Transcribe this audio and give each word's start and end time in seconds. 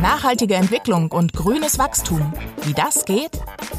Nachhaltige 0.00 0.54
Entwicklung 0.54 1.12
und 1.12 1.32
grünes 1.32 1.78
Wachstum. 1.78 2.32
Wie 2.62 2.72
das 2.72 3.04
geht? 3.04 3.32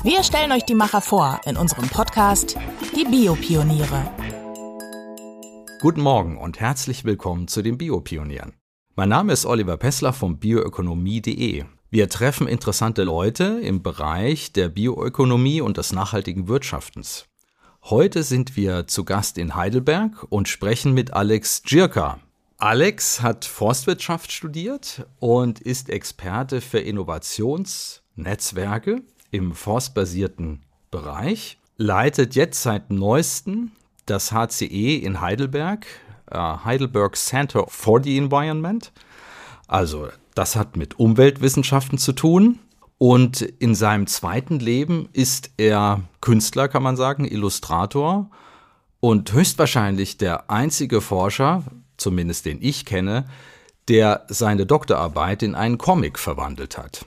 Wir 0.04 0.24
stellen 0.24 0.52
euch 0.52 0.66
die 0.66 0.76
Macher 0.76 1.02
vor 1.02 1.42
in 1.46 1.58
unserem 1.58 1.88
Podcast 1.90 2.58
Die 2.96 3.06
Biopioniere. 3.06 4.12
Guten 5.82 6.02
Morgen 6.02 6.38
und 6.38 6.60
herzlich 6.60 7.06
willkommen 7.06 7.48
zu 7.48 7.62
den 7.62 7.78
Biopionieren. 7.78 8.54
Mein 8.96 9.10
Name 9.10 9.34
ist 9.34 9.46
Oliver 9.46 9.78
Pessler 9.78 10.14
von 10.14 10.38
bioökonomie.de. 10.38 11.66
Wir 11.90 12.10
treffen 12.10 12.48
interessante 12.48 13.04
Leute 13.04 13.60
im 13.62 13.82
Bereich 13.82 14.54
der 14.54 14.70
Bioökonomie 14.70 15.62
und 15.62 15.78
des 15.78 15.92
nachhaltigen 15.92 16.48
Wirtschaftens. 16.48 17.26
Heute 17.84 18.22
sind 18.22 18.56
wir 18.56 18.86
zu 18.86 19.06
Gast 19.06 19.38
in 19.38 19.56
Heidelberg 19.56 20.26
und 20.30 20.48
sprechen 20.48 20.94
mit 20.94 21.14
Alex 21.14 21.64
Dschirka. 21.64 22.20
Alex 22.62 23.22
hat 23.24 23.44
Forstwirtschaft 23.44 24.32
studiert 24.32 25.06
und 25.18 25.60
ist 25.60 25.90
Experte 25.90 26.62
für 26.62 26.78
Innovationsnetzwerke 26.78 29.02
im 29.32 29.56
forstbasierten 29.56 30.62
Bereich, 30.92 31.58
leitet 31.78 32.36
jetzt 32.36 32.62
seit 32.62 32.92
neuestem 32.92 33.72
das 34.06 34.32
HCE 34.32 34.98
in 34.98 35.22
Heidelberg, 35.22 35.88
äh, 36.30 36.38
Heidelberg 36.38 37.16
Center 37.16 37.66
for 37.68 38.04
the 38.04 38.16
Environment. 38.16 38.92
Also 39.68 40.10
das 40.36 40.56
hat 40.56 40.78
mit 40.78 41.00
Umweltwissenschaften 41.00 41.98
zu 41.98 42.14
tun. 42.14 42.60
Und 43.00 43.42
in 43.42 43.74
seinem 43.74 44.06
zweiten 44.06 44.60
Leben 44.60 45.10
ist 45.14 45.50
er 45.58 46.04
Künstler, 46.22 46.68
kann 46.68 46.84
man 46.84 46.96
sagen, 46.96 47.26
Illustrator 47.26 48.30
und 49.00 49.34
höchstwahrscheinlich 49.34 50.20
der 50.20 50.52
einzige 50.52 51.02
Forscher, 51.02 51.64
zumindest 52.02 52.46
den 52.46 52.62
ich 52.62 52.86
kenne, 52.86 53.26
der 53.88 54.26
seine 54.28 54.66
Doktorarbeit 54.66 55.44
in 55.44 55.56
einen 55.56 55.78
Comic 55.78 56.20
verwandelt 56.20 56.78
hat. 56.78 57.06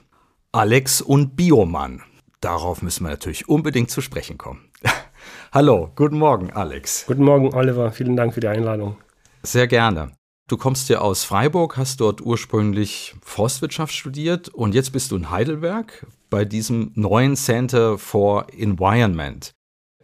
Alex 0.51 1.01
und 1.01 1.35
Biomann. 1.35 2.01
Darauf 2.41 2.81
müssen 2.81 3.03
wir 3.03 3.11
natürlich 3.11 3.49
unbedingt 3.49 3.91
zu 3.91 4.01
sprechen 4.01 4.37
kommen. 4.37 4.69
Hallo, 5.51 5.91
guten 5.95 6.17
Morgen, 6.17 6.51
Alex. 6.51 7.05
Guten 7.07 7.23
Morgen, 7.23 7.53
Oliver. 7.53 7.91
Vielen 7.91 8.15
Dank 8.15 8.33
für 8.33 8.39
die 8.39 8.47
Einladung. 8.47 8.97
Sehr 9.43 9.67
gerne. 9.67 10.11
Du 10.47 10.57
kommst 10.57 10.89
ja 10.89 10.99
aus 10.99 11.23
Freiburg, 11.23 11.75
hast 11.75 12.01
dort 12.01 12.21
ursprünglich 12.21 13.15
Forstwirtschaft 13.23 13.93
studiert 13.93 14.49
und 14.49 14.75
jetzt 14.75 14.91
bist 14.91 15.11
du 15.11 15.15
in 15.15 15.31
Heidelberg 15.31 16.05
bei 16.29 16.45
diesem 16.45 16.91
neuen 16.93 17.35
Center 17.35 17.97
for 17.97 18.45
Environment. 18.55 19.51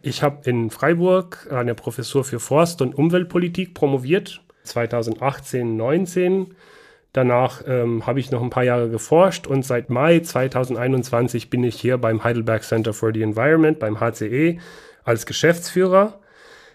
Ich 0.02 0.24
habe 0.24 0.50
in 0.50 0.70
Freiburg 0.70 1.46
an 1.52 1.68
der 1.68 1.74
Professur 1.74 2.24
für 2.24 2.40
Forst- 2.40 2.82
und 2.82 2.96
Umweltpolitik 2.96 3.72
promoviert, 3.72 4.42
2018, 4.64 5.76
19. 5.76 6.54
Danach 7.12 7.62
ähm, 7.66 8.06
habe 8.06 8.20
ich 8.20 8.30
noch 8.30 8.42
ein 8.42 8.50
paar 8.50 8.64
Jahre 8.64 8.88
geforscht 8.88 9.46
und 9.46 9.64
seit 9.64 9.90
Mai 9.90 10.20
2021 10.20 11.50
bin 11.50 11.62
ich 11.62 11.78
hier 11.78 11.98
beim 11.98 12.24
Heidelberg 12.24 12.62
Center 12.62 12.94
for 12.94 13.12
the 13.12 13.22
Environment, 13.22 13.78
beim 13.78 14.00
HCE, 14.00 14.58
als 15.04 15.26
Geschäftsführer 15.26 16.18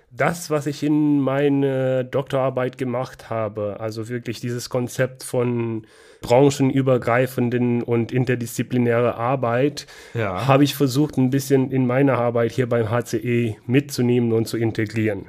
das, 0.09 0.49
was 0.49 0.67
ich 0.67 0.83
in 0.83 1.19
meine 1.19 2.05
Doktorarbeit 2.05 2.77
gemacht 2.77 3.29
habe, 3.29 3.77
also 3.79 4.09
wirklich 4.09 4.39
dieses 4.39 4.69
Konzept 4.69 5.23
von 5.23 5.85
branchenübergreifenden 6.21 7.83
und 7.83 8.11
interdisziplinäre 8.11 9.15
Arbeit, 9.15 9.85
ja. 10.13 10.47
habe 10.47 10.63
ich 10.63 10.75
versucht, 10.75 11.17
ein 11.17 11.29
bisschen 11.29 11.71
in 11.71 11.85
meiner 11.85 12.17
Arbeit 12.17 12.51
hier 12.53 12.67
beim 12.67 12.89
HCE 12.89 13.57
mitzunehmen 13.65 14.31
und 14.31 14.47
zu 14.47 14.57
integrieren. 14.57 15.27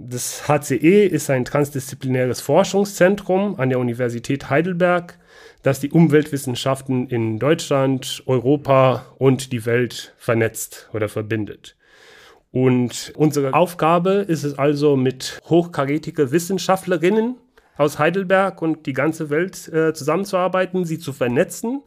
Das 0.00 0.46
HCE 0.46 1.06
ist 1.06 1.28
ein 1.28 1.44
transdisziplinäres 1.44 2.40
Forschungszentrum 2.40 3.58
an 3.58 3.68
der 3.68 3.80
Universität 3.80 4.48
Heidelberg, 4.48 5.18
das 5.64 5.80
die 5.80 5.90
Umweltwissenschaften 5.90 7.08
in 7.08 7.40
Deutschland, 7.40 8.22
Europa 8.26 9.06
und 9.18 9.52
die 9.52 9.66
Welt 9.66 10.14
vernetzt 10.16 10.88
oder 10.92 11.08
verbindet. 11.08 11.76
Und 12.52 13.12
unsere 13.16 13.54
Aufgabe 13.54 14.24
ist 14.28 14.44
es 14.44 14.56
also, 14.56 14.94
mit 14.94 15.40
hochkarätigen 15.46 16.30
Wissenschaftlerinnen 16.30 17.34
aus 17.76 17.98
Heidelberg 17.98 18.62
und 18.62 18.86
die 18.86 18.92
ganze 18.92 19.30
Welt 19.30 19.66
äh, 19.66 19.94
zusammenzuarbeiten, 19.94 20.84
sie 20.84 21.00
zu 21.00 21.12
vernetzen 21.12 21.82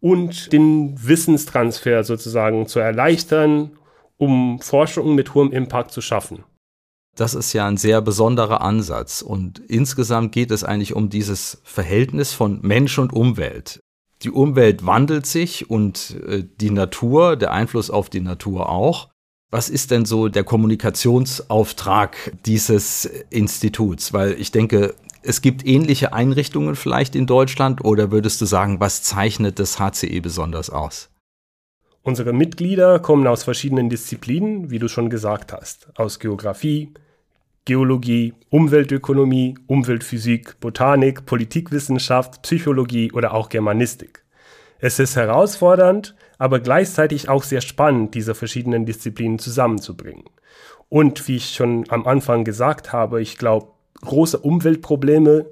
und 0.00 0.50
den 0.50 0.94
Wissenstransfer 0.96 2.04
sozusagen 2.04 2.66
zu 2.68 2.80
erleichtern, 2.80 3.72
um 4.16 4.60
Forschung 4.60 5.14
mit 5.14 5.34
hohem 5.34 5.52
Impact 5.52 5.90
zu 5.90 6.00
schaffen. 6.00 6.44
Das 7.18 7.34
ist 7.34 7.52
ja 7.52 7.66
ein 7.66 7.76
sehr 7.76 8.00
besonderer 8.00 8.60
Ansatz 8.60 9.22
und 9.22 9.58
insgesamt 9.58 10.30
geht 10.30 10.52
es 10.52 10.62
eigentlich 10.62 10.94
um 10.94 11.10
dieses 11.10 11.60
Verhältnis 11.64 12.32
von 12.32 12.60
Mensch 12.62 12.96
und 12.96 13.12
Umwelt. 13.12 13.80
Die 14.22 14.30
Umwelt 14.30 14.86
wandelt 14.86 15.26
sich 15.26 15.68
und 15.68 16.16
äh, 16.28 16.44
die 16.60 16.70
Natur, 16.70 17.34
der 17.34 17.52
Einfluss 17.52 17.90
auf 17.90 18.08
die 18.08 18.20
Natur 18.20 18.68
auch. 18.68 19.08
Was 19.50 19.68
ist 19.68 19.90
denn 19.90 20.04
so 20.04 20.28
der 20.28 20.44
Kommunikationsauftrag 20.44 22.34
dieses 22.46 23.06
Instituts? 23.30 24.12
Weil 24.12 24.40
ich 24.40 24.52
denke, 24.52 24.94
es 25.22 25.42
gibt 25.42 25.66
ähnliche 25.66 26.12
Einrichtungen 26.12 26.76
vielleicht 26.76 27.16
in 27.16 27.26
Deutschland 27.26 27.84
oder 27.84 28.12
würdest 28.12 28.40
du 28.40 28.46
sagen, 28.46 28.78
was 28.78 29.02
zeichnet 29.02 29.58
das 29.58 29.80
HCE 29.80 30.20
besonders 30.20 30.70
aus? 30.70 31.10
Unsere 32.04 32.32
Mitglieder 32.32 33.00
kommen 33.00 33.26
aus 33.26 33.42
verschiedenen 33.42 33.88
Disziplinen, 33.88 34.70
wie 34.70 34.78
du 34.78 34.86
schon 34.86 35.10
gesagt 35.10 35.52
hast, 35.52 35.88
aus 35.96 36.20
Geografie, 36.20 36.94
Geologie, 37.64 38.34
Umweltökonomie, 38.50 39.56
Umweltphysik, 39.66 40.58
Botanik, 40.60 41.26
Politikwissenschaft, 41.26 42.42
Psychologie 42.42 43.12
oder 43.12 43.34
auch 43.34 43.48
Germanistik. 43.48 44.24
Es 44.78 44.98
ist 44.98 45.16
herausfordernd, 45.16 46.14
aber 46.38 46.60
gleichzeitig 46.60 47.28
auch 47.28 47.42
sehr 47.42 47.60
spannend, 47.60 48.14
diese 48.14 48.34
verschiedenen 48.34 48.86
Disziplinen 48.86 49.38
zusammenzubringen. 49.38 50.24
Und 50.88 51.28
wie 51.28 51.36
ich 51.36 51.50
schon 51.50 51.84
am 51.88 52.06
Anfang 52.06 52.44
gesagt 52.44 52.92
habe, 52.92 53.20
ich 53.20 53.36
glaube, 53.36 53.68
große 54.00 54.38
Umweltprobleme 54.38 55.46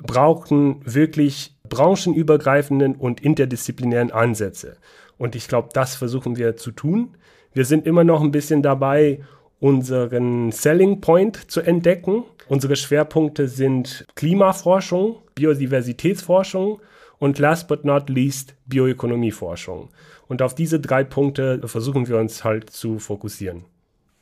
brauchen 0.00 0.80
wirklich 0.84 1.56
branchenübergreifenden 1.68 2.96
und 2.96 3.20
interdisziplinären 3.20 4.10
Ansätze. 4.10 4.76
Und 5.18 5.34
ich 5.34 5.48
glaube, 5.48 5.68
das 5.72 5.94
versuchen 5.96 6.36
wir 6.36 6.56
zu 6.56 6.70
tun. 6.70 7.16
Wir 7.52 7.64
sind 7.64 7.86
immer 7.86 8.04
noch 8.04 8.22
ein 8.22 8.30
bisschen 8.30 8.62
dabei, 8.62 9.20
unseren 9.60 10.50
Selling 10.50 11.00
Point 11.00 11.50
zu 11.50 11.60
entdecken. 11.60 12.24
Unsere 12.48 12.74
Schwerpunkte 12.74 13.46
sind 13.46 14.06
Klimaforschung, 14.16 15.18
Biodiversitätsforschung 15.34 16.80
und 17.18 17.38
last 17.38 17.68
but 17.68 17.84
not 17.84 18.08
least 18.08 18.54
Bioökonomieforschung. 18.66 19.90
Und 20.26 20.42
auf 20.42 20.54
diese 20.54 20.80
drei 20.80 21.04
Punkte 21.04 21.60
versuchen 21.66 22.08
wir 22.08 22.18
uns 22.18 22.42
halt 22.42 22.70
zu 22.70 22.98
fokussieren. 22.98 23.64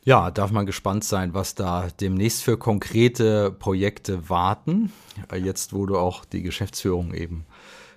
Ja, 0.03 0.31
darf 0.31 0.51
man 0.51 0.65
gespannt 0.65 1.03
sein, 1.03 1.33
was 1.33 1.55
da 1.55 1.87
demnächst 1.99 2.43
für 2.43 2.57
konkrete 2.57 3.51
Projekte 3.51 4.29
warten. 4.29 4.91
Jetzt, 5.35 5.73
wo 5.73 5.85
du 5.85 5.97
auch 5.97 6.25
die 6.25 6.41
Geschäftsführung 6.41 7.13
eben 7.13 7.45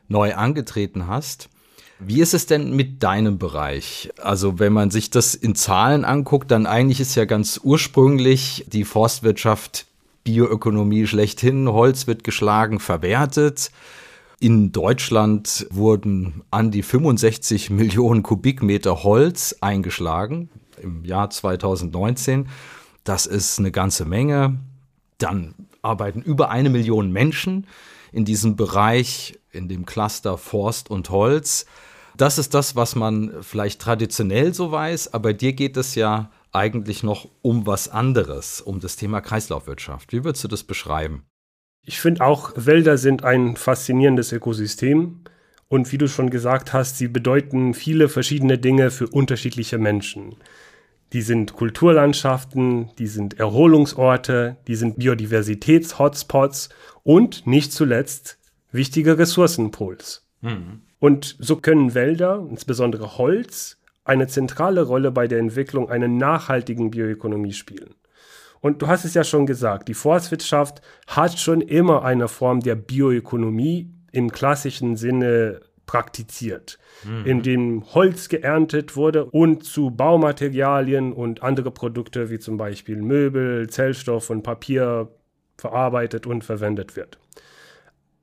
neu 0.09 0.35
angetreten 0.35 1.07
hast. 1.07 1.49
Wie 2.05 2.21
ist 2.21 2.35
es 2.35 2.47
denn 2.47 2.75
mit 2.75 3.03
deinem 3.03 3.39
Bereich? 3.39 4.11
Also 4.21 4.59
wenn 4.59 4.73
man 4.73 4.91
sich 4.91 5.11
das 5.11 5.37
in 5.37 5.55
Zahlen 5.55 6.05
anguckt, 6.05 6.51
dann 6.51 6.67
eigentlich 6.67 7.01
ist 7.01 7.15
ja 7.15 7.27
ganz 7.27 7.61
ursprünglich 7.63 8.65
die 8.67 8.85
Forstwirtschaft 8.85 9.87
Bioökonomie 10.25 11.07
schlechthin. 11.07 11.69
Holz 11.69 12.09
wird 12.09 12.25
geschlagen, 12.25 12.81
verwertet. 12.81 13.71
In 14.41 14.73
Deutschland 14.73 15.69
wurden 15.71 16.43
an 16.51 16.73
die 16.73 16.83
65 16.83 17.71
Millionen 17.71 18.25
Kubikmeter 18.25 19.05
Holz 19.05 19.57
eingeschlagen 19.61 20.49
im 20.83 21.05
Jahr 21.05 21.31
2019. 21.31 22.49
Das 23.05 23.27
ist 23.27 23.61
eine 23.61 23.71
ganze 23.71 24.05
Menge. 24.05 24.59
Dann 25.19 25.55
arbeiten 25.83 26.23
über 26.23 26.51
eine 26.51 26.71
Million 26.71 27.13
Menschen 27.13 27.69
in 28.11 28.25
diesem 28.25 28.57
Bereich, 28.57 29.39
in 29.53 29.69
dem 29.69 29.87
Cluster 29.87 30.37
Forst 30.37 30.91
und 30.91 31.11
Holz. 31.11 31.67
Das 32.17 32.39
ist 32.39 32.55
das, 32.55 32.77
was 32.77 32.95
man 32.95 33.43
vielleicht 33.43 33.81
traditionell 33.81 34.55
so 34.55 34.71
weiß, 34.71 35.15
aber 35.15 35.33
dir 35.33 35.53
geht 35.53 35.77
es 35.77 35.95
ja 35.95 36.31
eigentlich 36.53 37.03
noch 37.03 37.29
um 37.41 37.67
was 37.67 37.89
anderes, 37.89 38.61
um 38.61 38.81
das 38.81 38.97
Thema 38.97 39.21
Kreislaufwirtschaft. 39.21 40.13
Wie 40.13 40.25
würdest 40.25 40.45
du 40.45 40.49
das 40.49 40.65
beschreiben? 40.65 41.25
Ich 41.85 42.01
finde 42.01 42.25
auch, 42.25 42.53
Wälder 42.55 42.99
sind 42.99 43.25
ein 43.25 43.57
faszinierendes 43.57 44.33
Ökosystem. 44.33 45.23
Und 45.69 45.91
wie 45.91 45.99
du 45.99 46.07
schon 46.07 46.29
gesagt 46.29 46.75
hast, 46.75 46.99
sie 46.99 47.09
bedeuten 47.09 47.73
viele 47.73 48.11
verschiedene 48.11 48.59
Dinge 48.59 48.91
für 48.91 49.09
unterschiedliche 49.09 49.79
Menschen. 49.79 50.37
Die 51.15 51.23
sind 51.23 51.55
Kulturlandschaften, 51.55 52.91
die 52.99 53.07
sind 53.07 53.41
Erholungsorte, 53.41 54.59
die 54.67 54.75
sind 54.75 54.99
Biodiversitäts-Hotspots 54.99 56.69
und 57.03 57.47
nicht 57.47 57.73
zuletzt 57.73 58.39
wichtige 58.71 59.19
Ressourcenpools. 59.19 60.27
Mhm. 60.43 60.83
Und 60.99 61.37
so 61.39 61.57
können 61.57 61.95
Wälder, 61.95 62.47
insbesondere 62.49 63.19
Holz, 63.19 63.79
eine 64.05 64.27
zentrale 64.27 64.83
Rolle 64.83 65.11
bei 65.11 65.27
der 65.27 65.39
Entwicklung 65.39 65.89
einer 65.89 66.09
nachhaltigen 66.09 66.91
Bioökonomie 66.91 67.53
spielen. 67.53 67.95
Und 68.61 68.83
du 68.83 68.87
hast 68.87 69.05
es 69.05 69.15
ja 69.15 69.25
schon 69.25 69.47
gesagt, 69.47 69.89
die 69.89 69.95
Forstwirtschaft 69.95 70.83
hat 71.09 71.39
schon 71.39 71.61
immer 71.61 72.05
eine 72.05 72.29
Form 72.29 72.61
der 72.61 72.77
Bioökonomie 72.77 73.93
im 74.13 74.31
klassischen 74.31 74.97
Sinne 74.97 75.61
praktiziert, 75.87 76.79
mhm. 77.05 77.27
in 77.27 77.43
dem 77.43 77.95
Holz 77.95 78.29
geerntet 78.29 78.95
wurde 78.95 79.25
und 79.25 79.65
zu 79.65 79.91
Baumaterialien 79.91 81.13
und 81.13 81.43
andere 81.43 81.73
Produkte 81.73 82.31
wie 82.31 82.39
zum 82.39 82.57
Beispiel 82.57 83.03
Möbel, 83.03 83.69
Zellstoff 83.69 84.31
und 84.31 84.43
Papier 84.43 85.09
verarbeitet 85.59 86.27
und 86.27 86.45
verwendet 86.45 86.95
wird. 86.95 87.19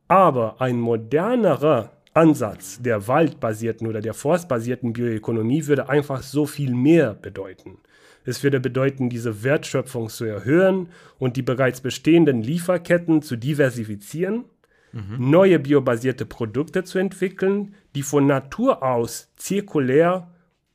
Aber 0.07 0.61
ein 0.61 0.79
modernerer 0.79 1.91
Ansatz 2.13 2.81
der 2.81 3.07
waldbasierten 3.07 3.87
oder 3.87 4.01
der 4.01 4.13
forstbasierten 4.13 4.93
Bioökonomie 4.93 5.67
würde 5.67 5.89
einfach 5.89 6.23
so 6.23 6.45
viel 6.45 6.73
mehr 6.73 7.13
bedeuten. 7.13 7.77
Es 8.25 8.43
würde 8.43 8.59
bedeuten, 8.59 9.09
diese 9.09 9.43
Wertschöpfung 9.43 10.09
zu 10.09 10.25
erhöhen 10.25 10.89
und 11.17 11.37
die 11.37 11.41
bereits 11.41 11.81
bestehenden 11.81 12.41
Lieferketten 12.43 13.21
zu 13.21 13.35
diversifizieren, 13.37 14.45
mhm. 14.91 15.29
neue 15.29 15.59
biobasierte 15.59 16.25
Produkte 16.25 16.83
zu 16.83 16.99
entwickeln, 16.99 17.75
die 17.95 18.03
von 18.03 18.27
Natur 18.27 18.83
aus 18.83 19.31
zirkulär, 19.35 20.29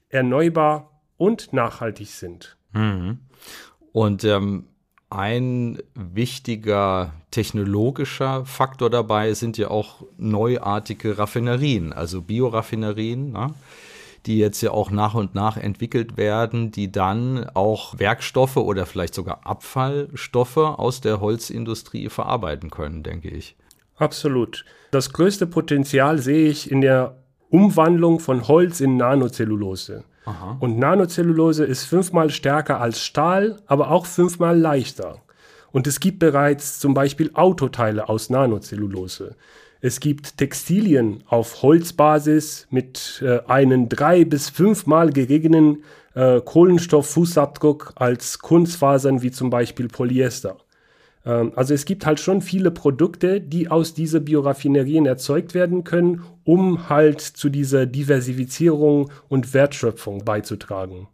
erneuerbar 0.08 1.00
und 1.16 1.52
nachhaltig 1.52 2.08
sind. 2.08 2.56
Mhm. 2.72 3.18
Und 3.92 4.24
ähm, 4.24 4.64
ein 5.14 5.78
wichtiger 5.94 7.12
technologischer 7.30 8.44
Faktor 8.44 8.90
dabei 8.90 9.34
sind 9.34 9.56
ja 9.56 9.68
auch 9.68 10.04
neuartige 10.16 11.18
Raffinerien, 11.18 11.92
also 11.92 12.20
Bioraffinerien, 12.20 13.32
ne? 13.32 13.54
die 14.26 14.38
jetzt 14.38 14.60
ja 14.62 14.70
auch 14.70 14.90
nach 14.90 15.14
und 15.14 15.34
nach 15.34 15.56
entwickelt 15.56 16.16
werden, 16.16 16.70
die 16.70 16.90
dann 16.90 17.48
auch 17.54 17.98
Werkstoffe 17.98 18.56
oder 18.56 18.86
vielleicht 18.86 19.14
sogar 19.14 19.46
Abfallstoffe 19.46 20.56
aus 20.56 21.00
der 21.00 21.20
Holzindustrie 21.20 22.08
verarbeiten 22.08 22.70
können, 22.70 23.02
denke 23.02 23.28
ich. 23.28 23.56
Absolut. 23.96 24.64
Das 24.90 25.12
größte 25.12 25.46
Potenzial 25.46 26.18
sehe 26.18 26.48
ich 26.48 26.70
in 26.70 26.80
der 26.80 27.16
Umwandlung 27.50 28.18
von 28.18 28.48
Holz 28.48 28.80
in 28.80 28.96
Nanocellulose. 28.96 30.04
Aha. 30.24 30.56
Und 30.60 30.78
Nanocellulose 30.78 31.64
ist 31.64 31.84
fünfmal 31.84 32.30
stärker 32.30 32.80
als 32.80 33.00
Stahl, 33.00 33.56
aber 33.66 33.90
auch 33.90 34.06
fünfmal 34.06 34.58
leichter. 34.58 35.18
Und 35.72 35.86
es 35.86 36.00
gibt 36.00 36.20
bereits 36.20 36.78
zum 36.78 36.94
Beispiel 36.94 37.30
Autoteile 37.34 38.08
aus 38.08 38.30
Nanocellulose. 38.30 39.34
Es 39.80 40.00
gibt 40.00 40.38
Textilien 40.38 41.22
auf 41.26 41.62
Holzbasis 41.62 42.66
mit 42.70 43.22
äh, 43.22 43.40
einem 43.48 43.88
drei- 43.88 44.24
bis 44.24 44.48
fünfmal 44.48 45.10
geringeren 45.10 45.82
äh, 46.14 46.40
Kohlenstofffußabdruck 46.40 47.92
als 47.96 48.38
Kunstfasern 48.38 49.20
wie 49.20 49.30
zum 49.30 49.50
Beispiel 49.50 49.88
Polyester. 49.88 50.56
Ähm, 51.24 51.52
also 51.56 51.74
es 51.74 51.84
gibt 51.84 52.06
halt 52.06 52.20
schon 52.20 52.42
viele 52.42 52.70
Produkte, 52.70 53.40
die 53.40 53.70
aus 53.70 53.94
diesen 53.94 54.24
Bioraffinerien 54.24 55.06
erzeugt 55.06 55.54
werden 55.54 55.84
können, 55.84 56.22
um 56.44 56.88
halt 56.88 57.20
zu 57.20 57.48
dieser 57.48 57.86
Diversifizierung 57.86 59.10
und 59.28 59.54
Wertschöpfung 59.54 60.24
beizutragen. 60.24 61.08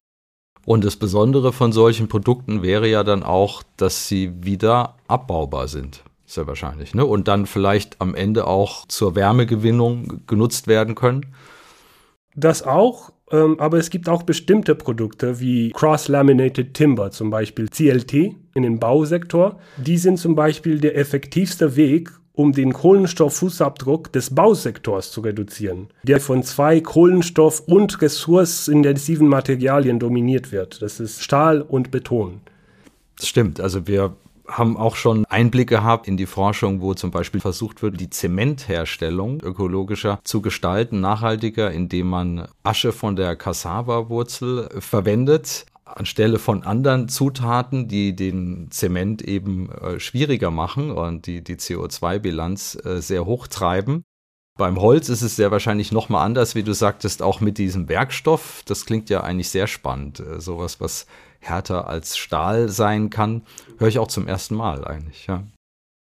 Und 0.65 0.85
das 0.85 0.95
Besondere 0.95 1.53
von 1.53 1.71
solchen 1.71 2.07
Produkten 2.07 2.61
wäre 2.61 2.87
ja 2.87 3.03
dann 3.03 3.23
auch, 3.23 3.63
dass 3.77 4.07
sie 4.07 4.31
wieder 4.43 4.95
abbaubar 5.07 5.67
sind. 5.67 6.03
Sehr 6.25 6.47
wahrscheinlich. 6.47 6.93
Ne? 6.93 7.05
Und 7.05 7.27
dann 7.27 7.45
vielleicht 7.45 7.99
am 7.99 8.15
Ende 8.15 8.47
auch 8.47 8.85
zur 8.87 9.15
Wärmegewinnung 9.15 10.21
genutzt 10.27 10.67
werden 10.67 10.95
können. 10.95 11.33
Das 12.35 12.63
auch, 12.63 13.11
ähm, 13.31 13.59
aber 13.59 13.77
es 13.77 13.89
gibt 13.89 14.09
auch 14.09 14.23
bestimmte 14.23 14.75
Produkte 14.75 15.39
wie 15.39 15.71
Cross-Laminated 15.71 16.73
Timber, 16.73 17.11
zum 17.11 17.29
Beispiel 17.29 17.67
CLT 17.67 18.13
in 18.53 18.63
den 18.63 18.79
Bausektor. 18.79 19.59
Die 19.77 19.97
sind 19.97 20.17
zum 20.17 20.35
Beispiel 20.35 20.79
der 20.79 20.97
effektivste 20.97 21.75
Weg, 21.75 22.11
um 22.33 22.53
den 22.53 22.73
Kohlenstofffußabdruck 22.73 24.11
des 24.11 24.33
Bausektors 24.33 25.11
zu 25.11 25.21
reduzieren, 25.21 25.89
der 26.03 26.19
von 26.19 26.43
zwei 26.43 26.79
Kohlenstoff- 26.79 27.63
und 27.65 28.01
ressourcenintensiven 28.01 29.27
Materialien 29.27 29.99
dominiert 29.99 30.51
wird. 30.51 30.81
Das 30.81 30.99
ist 30.99 31.23
Stahl 31.23 31.61
und 31.61 31.91
Beton. 31.91 32.41
Das 33.17 33.27
stimmt. 33.27 33.59
Also 33.59 33.87
wir 33.87 34.15
haben 34.51 34.77
auch 34.77 34.95
schon 34.95 35.25
Einblick 35.25 35.69
gehabt 35.69 36.07
in 36.07 36.17
die 36.17 36.25
Forschung, 36.25 36.81
wo 36.81 36.93
zum 36.93 37.11
Beispiel 37.11 37.41
versucht 37.41 37.81
wird, 37.81 37.99
die 37.99 38.09
Zementherstellung 38.09 39.41
ökologischer 39.41 40.19
zu 40.23 40.41
gestalten, 40.41 40.99
nachhaltiger, 40.99 41.71
indem 41.71 42.09
man 42.09 42.47
Asche 42.63 42.91
von 42.91 43.15
der 43.15 43.35
Cassava-Wurzel 43.35 44.69
verwendet 44.79 45.65
anstelle 45.85 46.39
von 46.39 46.63
anderen 46.63 47.09
Zutaten, 47.09 47.87
die 47.87 48.15
den 48.15 48.69
Zement 48.71 49.21
eben 49.21 49.69
äh, 49.71 49.99
schwieriger 49.99 50.51
machen 50.51 50.91
und 50.91 51.27
die 51.27 51.43
die 51.43 51.55
CO2-Bilanz 51.55 52.77
äh, 52.85 53.01
sehr 53.01 53.25
hoch 53.25 53.47
treiben. 53.47 54.03
Beim 54.57 54.79
Holz 54.79 55.09
ist 55.09 55.21
es 55.21 55.35
sehr 55.35 55.51
wahrscheinlich 55.51 55.91
nochmal 55.91 56.25
anders, 56.25 56.55
wie 56.55 56.63
du 56.63 56.73
sagtest, 56.73 57.21
auch 57.21 57.41
mit 57.41 57.57
diesem 57.57 57.89
Werkstoff. 57.89 58.63
Das 58.65 58.85
klingt 58.85 59.09
ja 59.09 59.21
eigentlich 59.21 59.49
sehr 59.49 59.67
spannend. 59.67 60.19
Äh, 60.19 60.39
sowas, 60.39 60.79
was 60.79 61.07
härter 61.41 61.87
als 61.87 62.17
Stahl 62.17 62.69
sein 62.69 63.09
kann, 63.09 63.43
höre 63.77 63.89
ich 63.89 63.99
auch 63.99 64.07
zum 64.07 64.27
ersten 64.27 64.55
Mal 64.55 64.85
eigentlich, 64.85 65.27
ja. 65.27 65.43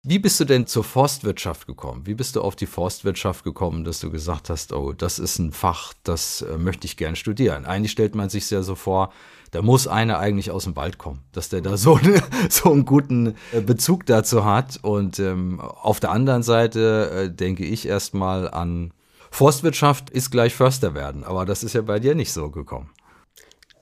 Wie 0.06 0.20
bist 0.20 0.38
du 0.42 0.44
denn 0.44 0.68
zur 0.68 0.84
Forstwirtschaft 0.84 1.66
gekommen? 1.66 2.06
Wie 2.06 2.14
bist 2.14 2.36
du 2.36 2.42
auf 2.42 2.58
die 2.58 2.66
Forstwirtschaft 2.66 3.46
gekommen, 3.46 3.86
dass 3.86 4.02
du 4.02 4.12
gesagt 4.12 4.50
hast, 4.50 4.74
oh, 4.74 4.92
das 4.92 5.18
ist 5.18 5.40
ein 5.40 5.54
Fach, 5.54 5.94
das 6.04 6.42
äh, 6.42 6.58
möchte 6.58 6.86
ich 6.86 6.98
gern 6.98 7.16
studieren? 7.16 7.66
Eigentlich 7.66 7.94
stellt 7.94 8.14
man 8.14 8.28
sich 8.28 8.50
ja 8.50 8.64
so 8.64 8.76
vor, 8.76 9.14
da 9.52 9.62
muss 9.62 9.88
einer 9.88 10.20
eigentlich 10.20 10.52
aus 10.52 10.66
dem 10.66 10.76
Wald 10.76 10.98
kommen, 10.98 11.22
dass 11.32 11.48
der 11.48 11.62
da 11.62 11.78
so, 11.78 11.98
so 12.50 12.74
einen 12.74 12.84
guten 12.84 13.36
äh, 13.54 13.62
Bezug 13.62 14.06
dazu 14.06 14.44
hat. 14.44 14.78
Und 14.82 15.20
ähm, 15.20 15.62
auf 15.62 16.02
der 16.02 16.12
anderen 16.12 16.44
Seite 16.44 17.30
äh, 17.30 17.34
denke 17.34 17.64
ich 17.64 17.88
erstmal 17.88 18.50
an 18.50 18.94
Forstwirtschaft 19.32 20.10
ist 20.10 20.32
gleich 20.32 20.54
Förster 20.54 20.94
werden, 20.94 21.24
aber 21.24 21.46
das 21.46 21.64
ist 21.64 21.74
ja 21.74 21.82
bei 21.82 22.00
dir 22.00 22.14
nicht 22.14 22.34
so 22.34 22.52
gekommen. 22.52 22.90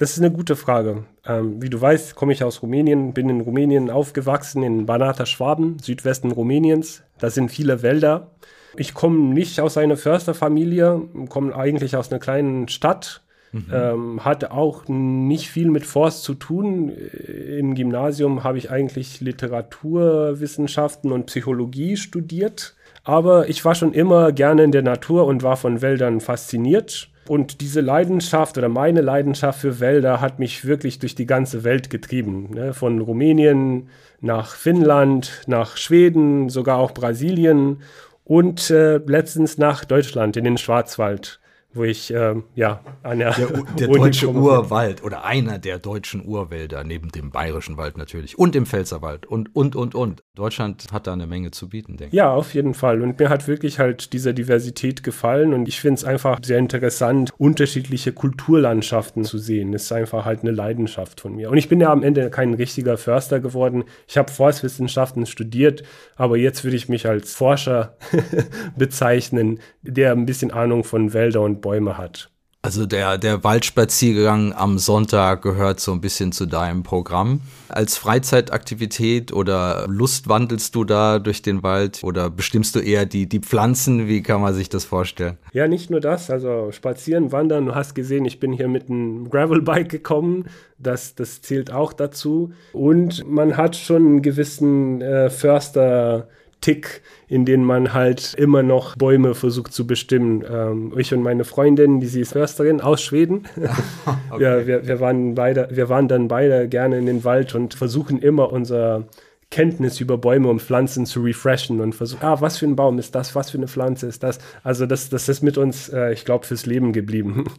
Das 0.01 0.13
ist 0.13 0.17
eine 0.17 0.31
gute 0.31 0.55
Frage. 0.55 1.03
Ähm, 1.27 1.61
wie 1.61 1.69
du 1.69 1.79
weißt, 1.79 2.15
komme 2.15 2.33
ich 2.33 2.43
aus 2.43 2.63
Rumänien, 2.63 3.13
bin 3.13 3.29
in 3.29 3.41
Rumänien 3.41 3.91
aufgewachsen, 3.91 4.63
in 4.63 4.87
Banata 4.87 5.27
Schwaben, 5.27 5.77
Südwesten 5.77 6.31
Rumäniens. 6.31 7.03
Da 7.19 7.29
sind 7.29 7.51
viele 7.51 7.83
Wälder. 7.83 8.31
Ich 8.75 8.95
komme 8.95 9.19
nicht 9.31 9.59
aus 9.59 9.77
einer 9.77 9.97
Försterfamilie, 9.97 11.03
komme 11.29 11.55
eigentlich 11.55 11.95
aus 11.95 12.11
einer 12.11 12.17
kleinen 12.17 12.67
Stadt. 12.67 13.21
Mhm. 13.51 13.65
Ähm, 13.71 14.25
hatte 14.25 14.53
auch 14.53 14.87
nicht 14.87 15.49
viel 15.49 15.69
mit 15.69 15.85
Forst 15.85 16.23
zu 16.23 16.33
tun. 16.33 16.89
Im 16.89 17.75
Gymnasium 17.75 18.43
habe 18.43 18.57
ich 18.57 18.71
eigentlich 18.71 19.21
Literaturwissenschaften 19.21 21.11
und 21.11 21.27
Psychologie 21.27 21.95
studiert. 21.95 22.75
Aber 23.03 23.49
ich 23.49 23.63
war 23.65 23.75
schon 23.75 23.93
immer 23.93 24.31
gerne 24.31 24.63
in 24.63 24.71
der 24.71 24.81
Natur 24.81 25.27
und 25.27 25.43
war 25.43 25.57
von 25.57 25.83
Wäldern 25.83 26.21
fasziniert. 26.21 27.10
Und 27.27 27.61
diese 27.61 27.81
Leidenschaft 27.81 28.57
oder 28.57 28.69
meine 28.69 29.01
Leidenschaft 29.01 29.59
für 29.59 29.79
Wälder 29.79 30.21
hat 30.21 30.39
mich 30.39 30.65
wirklich 30.65 30.99
durch 30.99 31.15
die 31.15 31.25
ganze 31.25 31.63
Welt 31.63 31.89
getrieben. 31.89 32.49
Ne? 32.53 32.73
Von 32.73 32.99
Rumänien 32.99 33.89
nach 34.19 34.55
Finnland, 34.55 35.41
nach 35.47 35.77
Schweden, 35.77 36.49
sogar 36.49 36.77
auch 36.77 36.91
Brasilien 36.91 37.81
und 38.23 38.69
äh, 38.69 38.97
letztens 38.97 39.57
nach 39.57 39.85
Deutschland 39.85 40.37
in 40.37 40.43
den 40.43 40.57
Schwarzwald 40.57 41.41
wo 41.73 41.83
ich 41.83 42.11
ähm, 42.13 42.43
ja 42.55 42.81
an 43.03 43.19
der, 43.19 43.33
der, 43.33 43.47
der 43.79 43.87
deutsche 43.87 44.29
Urwald 44.29 45.03
oder 45.03 45.23
einer 45.23 45.57
der 45.57 45.79
deutschen 45.79 46.25
Urwälder 46.25 46.83
neben 46.83 47.09
dem 47.09 47.31
bayerischen 47.31 47.77
Wald 47.77 47.97
natürlich 47.97 48.37
und 48.37 48.55
dem 48.55 48.65
Pfälzerwald 48.65 49.25
und 49.25 49.55
und 49.55 49.75
und 49.75 49.95
und 49.95 50.23
Deutschland 50.35 50.85
hat 50.93 51.07
da 51.07 51.13
eine 51.13 51.27
Menge 51.27 51.51
zu 51.51 51.67
bieten, 51.67 51.97
denke 51.97 52.13
ich. 52.15 52.17
Ja, 52.17 52.31
auf 52.31 52.53
jeden 52.53 52.73
Fall 52.73 53.01
und 53.01 53.19
mir 53.19 53.27
hat 53.27 53.49
wirklich 53.49 53.79
halt 53.79 54.13
diese 54.13 54.33
Diversität 54.33 55.03
gefallen 55.03 55.53
und 55.53 55.67
ich 55.67 55.81
finde 55.81 55.95
es 55.95 56.05
einfach 56.05 56.39
sehr 56.41 56.57
interessant, 56.57 57.31
unterschiedliche 57.37 58.13
Kulturlandschaften 58.13 59.25
zu 59.25 59.37
sehen. 59.37 59.73
Das 59.73 59.83
ist 59.83 59.91
einfach 59.91 60.23
halt 60.23 60.41
eine 60.41 60.51
Leidenschaft 60.51 61.19
von 61.19 61.35
mir 61.35 61.49
und 61.51 61.57
ich 61.57 61.67
bin 61.67 61.81
ja 61.81 61.91
am 61.91 62.01
Ende 62.01 62.29
kein 62.29 62.53
richtiger 62.53 62.97
Förster 62.97 63.41
geworden. 63.41 63.83
Ich 64.07 64.17
habe 64.17 64.31
Forstwissenschaften 64.31 65.25
studiert, 65.25 65.83
aber 66.15 66.37
jetzt 66.37 66.63
würde 66.63 66.77
ich 66.77 66.87
mich 66.87 67.07
als 67.07 67.33
Forscher 67.33 67.97
bezeichnen, 68.77 69.59
der 69.81 70.13
ein 70.13 70.25
bisschen 70.25 70.51
Ahnung 70.51 70.85
von 70.85 71.13
Wälder 71.13 71.41
und 71.41 71.59
Bäume 71.59 71.97
hat. 71.97 72.31
Also 72.63 72.85
der, 72.85 73.17
der 73.17 73.43
Waldspaziergang 73.43 74.53
am 74.53 74.77
Sonntag 74.77 75.41
gehört 75.41 75.79
so 75.79 75.93
ein 75.93 75.99
bisschen 75.99 76.31
zu 76.31 76.45
deinem 76.45 76.83
Programm. 76.83 77.41
Als 77.69 77.97
Freizeitaktivität 77.97 79.33
oder 79.33 79.87
lustwandelst 79.87 80.75
du 80.75 80.83
da 80.83 81.17
durch 81.17 81.41
den 81.41 81.63
Wald 81.63 82.03
oder 82.03 82.29
bestimmst 82.29 82.75
du 82.75 82.79
eher 82.79 83.07
die, 83.07 83.27
die 83.27 83.39
Pflanzen? 83.39 84.07
Wie 84.07 84.21
kann 84.21 84.41
man 84.41 84.53
sich 84.53 84.69
das 84.69 84.85
vorstellen? 84.85 85.39
Ja, 85.53 85.67
nicht 85.67 85.89
nur 85.89 86.01
das. 86.01 86.29
Also 86.29 86.71
spazieren, 86.71 87.31
wandern. 87.31 87.65
Du 87.65 87.73
hast 87.73 87.95
gesehen, 87.95 88.25
ich 88.25 88.39
bin 88.39 88.53
hier 88.53 88.67
mit 88.67 88.91
einem 88.91 89.27
Gravelbike 89.31 89.89
gekommen. 89.89 90.45
Das, 90.77 91.15
das 91.15 91.41
zählt 91.41 91.71
auch 91.71 91.93
dazu. 91.93 92.53
Und 92.73 93.27
man 93.27 93.57
hat 93.57 93.75
schon 93.75 94.05
einen 94.05 94.21
gewissen 94.21 95.01
äh, 95.01 95.31
Förster- 95.31 96.27
Tick, 96.61 97.01
in 97.27 97.45
denen 97.45 97.65
man 97.65 97.93
halt 97.93 98.35
immer 98.35 98.63
noch 98.63 98.95
Bäume 98.95 99.33
versucht 99.33 99.73
zu 99.73 99.85
bestimmen. 99.87 100.43
Ähm, 100.49 100.93
ich 100.95 101.13
und 101.13 101.23
meine 101.23 101.43
Freundin, 101.43 101.99
die 101.99 102.07
sie 102.07 102.21
ist 102.21 102.33
Försterin 102.33 102.81
aus 102.81 103.01
Schweden, 103.01 103.47
okay. 104.29 104.43
ja, 104.43 104.67
wir, 104.67 104.87
wir, 104.87 104.99
waren 104.99 105.35
beide, 105.35 105.67
wir 105.71 105.89
waren 105.89 106.07
dann 106.07 106.27
beide 106.27 106.69
gerne 106.69 106.99
in 106.99 107.07
den 107.07 107.23
Wald 107.23 107.55
und 107.55 107.73
versuchen 107.73 108.19
immer 108.19 108.51
unser 108.51 109.07
Kenntnis 109.49 109.99
über 109.99 110.17
Bäume 110.17 110.47
und 110.47 110.61
Pflanzen 110.61 111.05
zu 111.05 111.21
refreshen 111.21 111.81
und 111.81 111.93
versuchen, 111.93 112.23
ah, 112.23 112.39
was 112.39 112.57
für 112.57 112.65
ein 112.65 112.77
Baum 112.77 112.97
ist 112.99 113.13
das, 113.15 113.35
was 113.35 113.51
für 113.51 113.57
eine 113.57 113.67
Pflanze 113.67 114.07
ist 114.07 114.23
das. 114.23 114.39
Also 114.63 114.85
das, 114.85 115.09
das 115.09 115.27
ist 115.27 115.43
mit 115.43 115.57
uns, 115.57 115.89
äh, 115.89 116.13
ich 116.13 116.23
glaube, 116.25 116.45
fürs 116.45 116.65
Leben 116.65 116.93
geblieben. 116.93 117.45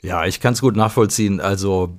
Ja, 0.00 0.26
ich 0.26 0.38
kann 0.38 0.52
es 0.52 0.60
gut 0.60 0.76
nachvollziehen. 0.76 1.40
Also 1.40 1.96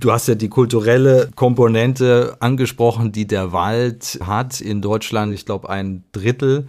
Du 0.00 0.10
hast 0.10 0.26
ja 0.26 0.34
die 0.34 0.48
kulturelle 0.48 1.30
Komponente 1.36 2.36
angesprochen, 2.40 3.12
die 3.12 3.26
der 3.26 3.52
Wald 3.52 4.18
hat 4.24 4.60
in 4.60 4.82
Deutschland. 4.82 5.32
Ich 5.32 5.46
glaube, 5.46 5.70
ein 5.70 6.04
Drittel 6.12 6.68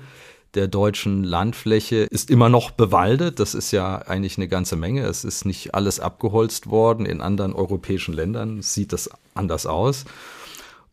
der 0.53 0.67
deutschen 0.67 1.24
Landfläche 1.24 2.08
ist 2.10 2.29
immer 2.29 2.50
noch 2.50 2.72
bewaldet. 2.72 3.39
Das 3.39 3.55
ist 3.55 3.72
ja 3.72 3.98
eigentlich 3.98 4.38
eine 4.38 4.48
ganze 4.48 4.75
Menge. 4.75 5.03
Es 5.05 5.24
ist 5.24 5.46
nicht 5.46 5.75
alles 5.75 6.00
abgeholzt 6.00 6.67
worden. 6.67 7.05
In 7.05 7.20
anderen 7.22 7.53
europäischen 7.53 8.13
Ländern 8.13 8.62
sieht 8.62 8.94
das 8.94 9.10
anders 9.34 9.65
aus. 9.65 10.05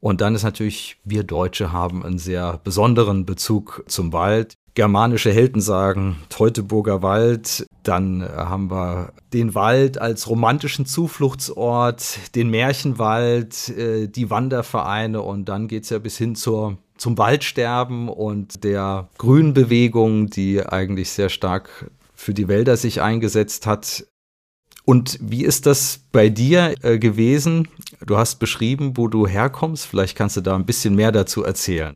Und 0.01 0.21
dann 0.21 0.35
ist 0.35 0.43
natürlich, 0.43 0.97
wir 1.05 1.23
Deutsche 1.23 1.71
haben 1.71 2.05
einen 2.05 2.19
sehr 2.19 2.59
besonderen 2.65 3.25
Bezug 3.25 3.85
zum 3.87 4.12
Wald. 4.12 4.55
Germanische 4.75 5.31
Helden 5.31 5.61
sagen 5.61 6.17
Teutoburger 6.31 7.02
Wald, 7.02 7.67
dann 7.83 8.23
haben 8.23 8.71
wir 8.71 9.12
den 9.35 9.55
Wald 9.55 9.99
als 9.99 10.29
romantischen 10.29 10.87
Zufluchtsort, 10.87 12.35
den 12.35 12.49
Märchenwald, 12.49 13.69
äh, 13.69 14.09
die 14.09 14.31
Wandervereine 14.31 15.21
und 15.21 15.47
dann 15.47 15.69
geht's 15.69 15.91
ja 15.91 15.99
bis 15.99 16.17
hin 16.17 16.35
zur, 16.35 16.79
zum 16.97 17.19
Waldsterben 17.19 18.09
und 18.09 18.64
der 18.64 19.11
Grünbewegung, 19.19 20.29
die 20.31 20.64
eigentlich 20.64 21.11
sehr 21.11 21.29
stark 21.29 21.91
für 22.14 22.33
die 22.33 22.49
Wälder 22.49 22.79
sich 22.79 23.02
eingesetzt 23.02 23.67
hat. 23.67 24.07
Und 24.85 25.19
wie 25.21 25.45
ist 25.45 25.67
das 25.67 26.00
bei 26.12 26.31
dir 26.31 26.75
äh, 26.83 26.99
gewesen? 26.99 27.69
Du 28.07 28.17
hast 28.17 28.37
beschrieben, 28.37 28.97
wo 28.97 29.07
du 29.09 29.26
herkommst. 29.26 29.87
Vielleicht 29.87 30.17
kannst 30.17 30.37
du 30.37 30.41
da 30.41 30.55
ein 30.55 30.67
bisschen 30.67 30.95
mehr 30.95 31.12
dazu 31.12 31.45
erzählen. 31.45 31.95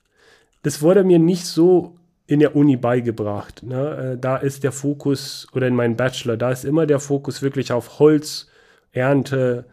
Das 0.62 0.83
wurde 0.83 1.04
mir 1.04 1.18
nicht 1.18 1.47
so 1.47 1.97
in 2.26 2.40
der 2.40 2.56
Uni 2.56 2.76
beigebracht. 2.76 3.62
Ne? 3.62 4.14
Äh, 4.14 4.18
da 4.21 4.37
ist 4.37 4.64
der 4.64 4.73
Fokus, 4.73 5.47
oder 5.52 5.68
in 5.68 5.75
meinem 5.75 5.97
Bachelor, 5.97 6.37
da 6.37 6.50
ist 6.50 6.64
immer 6.64 6.87
der 6.87 7.00
Fokus 7.00 7.42
wirklich 7.42 7.73
auf 7.73 7.99
Holz, 7.99 8.49
Ernte, 8.92 9.66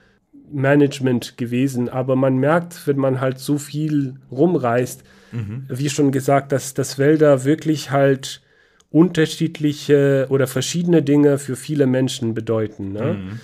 Management 0.52 1.38
gewesen. 1.38 1.90
Aber 1.90 2.16
man 2.16 2.38
merkt, 2.38 2.86
wenn 2.88 2.98
man 2.98 3.22
halt 3.22 3.40
so 3.40 3.58
viel 3.58 4.16
rumreist, 4.32 5.04
mhm. 5.32 5.66
wie 5.68 5.90
schon 5.90 6.12
gesagt, 6.12 6.52
dass, 6.52 6.74
dass 6.74 7.00
Wälder 7.00 7.44
wirklich 7.44 7.92
halt 7.92 8.42
unterschiedliche 8.92 10.28
oder 10.30 10.46
verschiedene 10.46 11.02
Dinge 11.02 11.40
für 11.40 11.56
viele 11.56 11.88
Menschen 11.88 12.36
bedeuten. 12.36 12.92
Ne? 12.92 13.14
Mhm. 13.14 13.40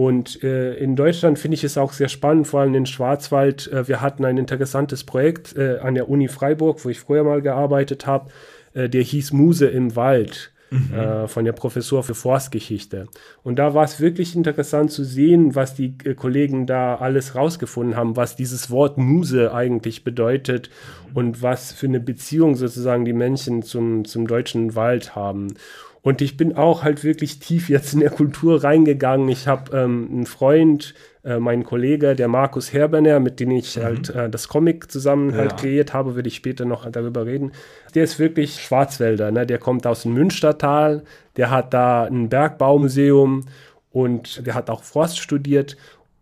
Und 0.00 0.42
äh, 0.42 0.76
in 0.76 0.96
Deutschland 0.96 1.38
finde 1.38 1.56
ich 1.56 1.64
es 1.64 1.76
auch 1.76 1.92
sehr 1.92 2.08
spannend, 2.08 2.46
vor 2.46 2.60
allem 2.60 2.74
in 2.74 2.86
Schwarzwald. 2.86 3.70
Äh, 3.70 3.86
wir 3.86 4.00
hatten 4.00 4.24
ein 4.24 4.38
interessantes 4.38 5.04
Projekt 5.04 5.54
äh, 5.58 5.76
an 5.76 5.94
der 5.94 6.08
Uni 6.08 6.28
Freiburg, 6.28 6.82
wo 6.86 6.88
ich 6.88 7.00
früher 7.00 7.22
mal 7.22 7.42
gearbeitet 7.42 8.06
habe. 8.06 8.30
Äh, 8.72 8.88
der 8.88 9.02
hieß 9.02 9.34
Muse 9.34 9.66
im 9.66 9.96
Wald. 9.96 10.52
Mhm. 10.70 10.94
Äh, 10.94 11.26
von 11.26 11.44
der 11.44 11.52
Professur 11.52 12.04
für 12.04 12.14
Forstgeschichte. 12.14 13.08
Und 13.42 13.58
da 13.58 13.74
war 13.74 13.82
es 13.82 13.98
wirklich 13.98 14.36
interessant 14.36 14.92
zu 14.92 15.02
sehen, 15.02 15.56
was 15.56 15.74
die 15.74 15.96
äh, 16.04 16.14
Kollegen 16.14 16.64
da 16.64 16.94
alles 16.94 17.34
rausgefunden 17.34 17.96
haben, 17.96 18.14
was 18.14 18.36
dieses 18.36 18.70
Wort 18.70 18.96
Muse 18.96 19.52
eigentlich 19.52 20.04
bedeutet 20.04 20.70
und 21.12 21.42
was 21.42 21.72
für 21.72 21.86
eine 21.86 21.98
Beziehung 21.98 22.54
sozusagen 22.54 23.04
die 23.04 23.12
Menschen 23.12 23.64
zum, 23.64 24.04
zum 24.04 24.28
deutschen 24.28 24.76
Wald 24.76 25.16
haben. 25.16 25.54
Und 26.02 26.22
ich 26.22 26.36
bin 26.36 26.56
auch 26.56 26.82
halt 26.82 27.04
wirklich 27.04 27.40
tief 27.40 27.68
jetzt 27.68 27.92
in 27.92 28.00
der 28.00 28.10
Kultur 28.10 28.64
reingegangen. 28.64 29.28
Ich 29.28 29.46
habe 29.46 29.76
ähm, 29.76 30.08
einen 30.10 30.26
Freund, 30.26 30.94
äh, 31.24 31.38
mein 31.38 31.64
Kollege, 31.64 32.16
der 32.16 32.28
Markus 32.28 32.72
Herberner, 32.72 33.20
mit 33.20 33.38
dem 33.38 33.50
ich 33.50 33.76
mhm. 33.76 33.82
halt 33.82 34.08
äh, 34.10 34.30
das 34.30 34.48
Comic 34.48 34.90
zusammen 34.90 35.34
halt 35.34 35.58
kreiert 35.58 35.92
habe, 35.92 36.14
würde 36.14 36.28
ich 36.28 36.36
später 36.36 36.64
noch 36.64 36.90
darüber 36.90 37.26
reden. 37.26 37.52
Der 37.94 38.04
ist 38.04 38.18
wirklich 38.18 38.62
Schwarzwälder, 38.62 39.30
ne? 39.30 39.46
der 39.46 39.58
kommt 39.58 39.86
aus 39.86 40.02
dem 40.02 40.14
Münstertal, 40.14 41.02
der 41.36 41.50
hat 41.50 41.74
da 41.74 42.04
ein 42.04 42.30
Bergbaumuseum 42.30 43.44
und 43.90 44.46
der 44.46 44.54
hat 44.54 44.70
auch 44.70 44.82
Forst 44.82 45.18
studiert 45.18 45.76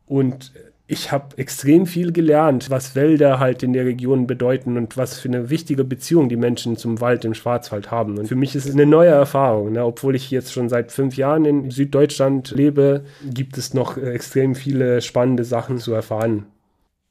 und 0.06 0.52
ich 0.90 1.12
habe 1.12 1.36
extrem 1.36 1.86
viel 1.86 2.12
gelernt, 2.12 2.70
was 2.70 2.96
Wälder 2.96 3.38
halt 3.38 3.62
in 3.62 3.74
der 3.74 3.84
Region 3.84 4.26
bedeuten 4.26 4.78
und 4.78 4.96
was 4.96 5.20
für 5.20 5.28
eine 5.28 5.50
wichtige 5.50 5.84
Beziehung 5.84 6.30
die 6.30 6.36
Menschen 6.36 6.78
zum 6.78 7.02
Wald 7.02 7.26
im 7.26 7.34
Schwarzwald 7.34 7.90
haben. 7.90 8.16
Und 8.16 8.26
für 8.26 8.36
mich 8.36 8.56
ist 8.56 8.64
es 8.64 8.72
eine 8.72 8.86
neue 8.86 9.10
Erfahrung. 9.10 9.72
Ne? 9.72 9.84
Obwohl 9.84 10.16
ich 10.16 10.30
jetzt 10.30 10.50
schon 10.50 10.70
seit 10.70 10.90
fünf 10.90 11.18
Jahren 11.18 11.44
in 11.44 11.70
Süddeutschland 11.70 12.52
lebe, 12.52 13.04
gibt 13.22 13.58
es 13.58 13.74
noch 13.74 13.98
extrem 13.98 14.54
viele 14.54 15.02
spannende 15.02 15.44
Sachen 15.44 15.76
zu 15.76 15.92
erfahren. 15.92 16.46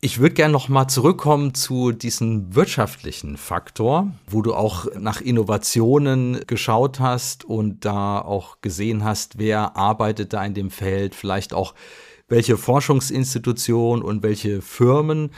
Ich 0.02 0.20
würde 0.20 0.34
gerne 0.34 0.54
noch 0.54 0.70
mal 0.70 0.88
zurückkommen 0.88 1.54
zu 1.54 1.92
diesem 1.92 2.56
wirtschaftlichen 2.56 3.38
Faktor, 3.38 4.12
wo 4.28 4.42
du 4.42 4.56
auch 4.56 4.88
nach 4.98 5.22
Innovationen 5.22 6.40
geschaut 6.48 7.00
hast 7.00 7.46
und 7.46 7.86
da 7.86 8.22
auch 8.22 8.62
gesehen 8.62 9.04
hast, 9.04 9.38
wer 9.38 9.76
arbeitet 9.76 10.34
da 10.34 10.44
in 10.44 10.56
dem 10.56 10.72
Feld, 10.72 11.14
vielleicht 11.14 11.54
auch 11.54 11.76
welche 12.28 12.58
Forschungsinstitutionen 12.58 14.04
und 14.04 14.24
welche 14.24 14.62
Firmen 14.62 15.32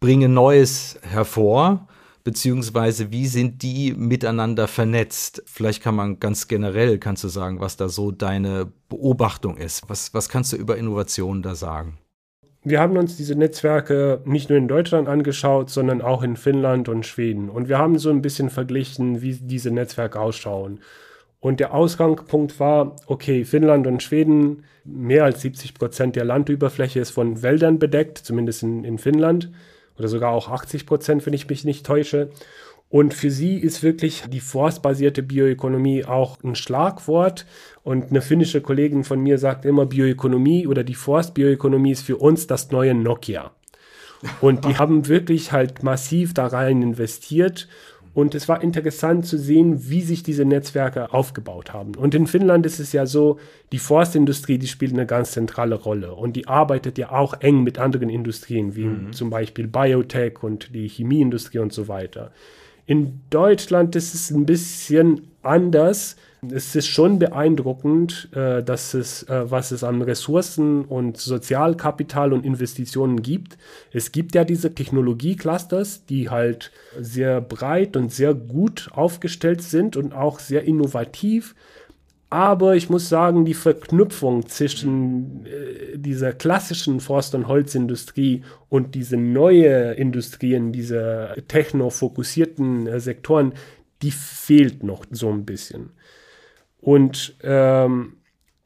bringen 0.00 0.34
Neues 0.34 0.98
hervor, 1.02 1.88
beziehungsweise 2.24 3.10
wie 3.10 3.26
sind 3.26 3.62
die 3.62 3.92
miteinander 3.92 4.68
vernetzt? 4.68 5.42
Vielleicht 5.46 5.82
kann 5.82 5.94
man 5.94 6.20
ganz 6.20 6.48
generell, 6.48 6.98
kannst 6.98 7.24
du 7.24 7.28
sagen, 7.28 7.60
was 7.60 7.76
da 7.76 7.88
so 7.88 8.10
deine 8.10 8.72
Beobachtung 8.88 9.56
ist. 9.56 9.88
Was, 9.88 10.12
was 10.14 10.28
kannst 10.28 10.52
du 10.52 10.56
über 10.56 10.76
Innovationen 10.76 11.42
da 11.42 11.54
sagen? 11.54 11.98
Wir 12.64 12.80
haben 12.80 12.96
uns 12.96 13.16
diese 13.16 13.34
Netzwerke 13.34 14.20
nicht 14.24 14.50
nur 14.50 14.58
in 14.58 14.68
Deutschland 14.68 15.08
angeschaut, 15.08 15.70
sondern 15.70 16.02
auch 16.02 16.22
in 16.22 16.36
Finnland 16.36 16.88
und 16.88 17.06
Schweden. 17.06 17.48
Und 17.48 17.68
wir 17.68 17.78
haben 17.78 17.98
so 17.98 18.10
ein 18.10 18.20
bisschen 18.20 18.50
verglichen, 18.50 19.22
wie 19.22 19.34
diese 19.34 19.70
Netzwerke 19.70 20.20
ausschauen. 20.20 20.80
Und 21.40 21.60
der 21.60 21.72
Ausgangspunkt 21.72 22.58
war, 22.58 22.96
okay, 23.06 23.44
Finnland 23.44 23.86
und 23.86 24.02
Schweden, 24.02 24.64
mehr 24.84 25.24
als 25.24 25.40
70 25.42 25.74
Prozent 25.74 26.16
der 26.16 26.24
Landüberfläche 26.24 27.00
ist 27.00 27.10
von 27.10 27.42
Wäldern 27.42 27.78
bedeckt, 27.78 28.18
zumindest 28.18 28.62
in, 28.62 28.84
in 28.84 28.98
Finnland, 28.98 29.50
oder 29.98 30.08
sogar 30.08 30.32
auch 30.32 30.48
80 30.48 30.86
Prozent, 30.86 31.26
wenn 31.26 31.34
ich 31.34 31.48
mich 31.48 31.64
nicht 31.64 31.86
täusche. 31.86 32.30
Und 32.90 33.12
für 33.12 33.30
sie 33.30 33.58
ist 33.58 33.82
wirklich 33.82 34.24
die 34.28 34.40
forstbasierte 34.40 35.22
Bioökonomie 35.22 36.04
auch 36.06 36.42
ein 36.42 36.54
Schlagwort. 36.54 37.44
Und 37.82 38.10
eine 38.10 38.22
finnische 38.22 38.60
Kollegin 38.62 39.04
von 39.04 39.20
mir 39.20 39.38
sagt 39.38 39.64
immer, 39.66 39.86
Bioökonomie 39.86 40.66
oder 40.66 40.84
die 40.84 40.94
Forstbioökonomie 40.94 41.92
ist 41.92 42.02
für 42.02 42.16
uns 42.16 42.46
das 42.46 42.70
neue 42.70 42.94
Nokia. 42.94 43.50
Und 44.40 44.64
die 44.64 44.76
haben 44.78 45.06
wirklich 45.06 45.52
halt 45.52 45.82
massiv 45.82 46.32
da 46.32 46.46
rein 46.46 46.82
investiert 46.82 47.68
und 48.14 48.34
es 48.34 48.48
war 48.48 48.62
interessant 48.62 49.26
zu 49.26 49.38
sehen, 49.38 49.88
wie 49.88 50.00
sich 50.00 50.22
diese 50.22 50.44
Netzwerke 50.44 51.12
aufgebaut 51.12 51.72
haben. 51.72 51.94
Und 51.94 52.14
in 52.14 52.26
Finnland 52.26 52.66
ist 52.66 52.80
es 52.80 52.92
ja 52.92 53.06
so, 53.06 53.38
die 53.72 53.78
Forstindustrie, 53.78 54.58
die 54.58 54.66
spielt 54.66 54.92
eine 54.92 55.06
ganz 55.06 55.32
zentrale 55.32 55.74
Rolle. 55.74 56.14
Und 56.14 56.34
die 56.34 56.48
arbeitet 56.48 56.98
ja 56.98 57.12
auch 57.12 57.40
eng 57.40 57.62
mit 57.62 57.78
anderen 57.78 58.08
Industrien, 58.08 58.74
wie 58.74 58.86
mhm. 58.86 59.12
zum 59.12 59.30
Beispiel 59.30 59.66
Biotech 59.66 60.42
und 60.42 60.74
die 60.74 60.88
Chemieindustrie 60.88 61.58
und 61.58 61.72
so 61.72 61.88
weiter. 61.88 62.32
In 62.86 63.20
Deutschland 63.30 63.94
ist 63.96 64.14
es 64.14 64.30
ein 64.30 64.46
bisschen 64.46 65.28
anders 65.42 66.16
es 66.42 66.76
ist 66.76 66.86
schon 66.86 67.18
beeindruckend, 67.18 68.28
äh, 68.32 68.62
dass 68.62 68.94
es, 68.94 69.24
äh, 69.24 69.50
was 69.50 69.72
es 69.72 69.82
an 69.82 70.02
Ressourcen 70.02 70.84
und 70.84 71.16
Sozialkapital 71.16 72.32
und 72.32 72.44
Investitionen 72.44 73.22
gibt. 73.22 73.58
Es 73.92 74.12
gibt 74.12 74.34
ja 74.34 74.44
diese 74.44 74.74
Technologie-Clusters, 74.74 76.06
die 76.06 76.30
halt 76.30 76.70
sehr 76.98 77.40
breit 77.40 77.96
und 77.96 78.12
sehr 78.12 78.34
gut 78.34 78.88
aufgestellt 78.92 79.62
sind 79.62 79.96
und 79.96 80.12
auch 80.12 80.38
sehr 80.38 80.64
innovativ. 80.64 81.54
Aber 82.30 82.76
ich 82.76 82.90
muss 82.90 83.08
sagen, 83.08 83.46
die 83.46 83.54
Verknüpfung 83.54 84.46
zwischen 84.46 85.46
äh, 85.46 85.96
dieser 85.98 86.32
klassischen 86.32 87.00
Forst- 87.00 87.34
und 87.34 87.48
Holzindustrie 87.48 88.42
und 88.68 88.94
diese 88.94 89.16
neue 89.16 89.94
Industrien, 89.94 90.70
diese 90.70 91.34
techno-fokussierten 91.48 93.00
Sektoren, 93.00 93.54
die 94.02 94.10
fehlt 94.12 94.84
noch 94.84 95.04
so 95.10 95.30
ein 95.30 95.44
bisschen. 95.44 95.90
Und 96.80 97.36
ähm, 97.42 98.14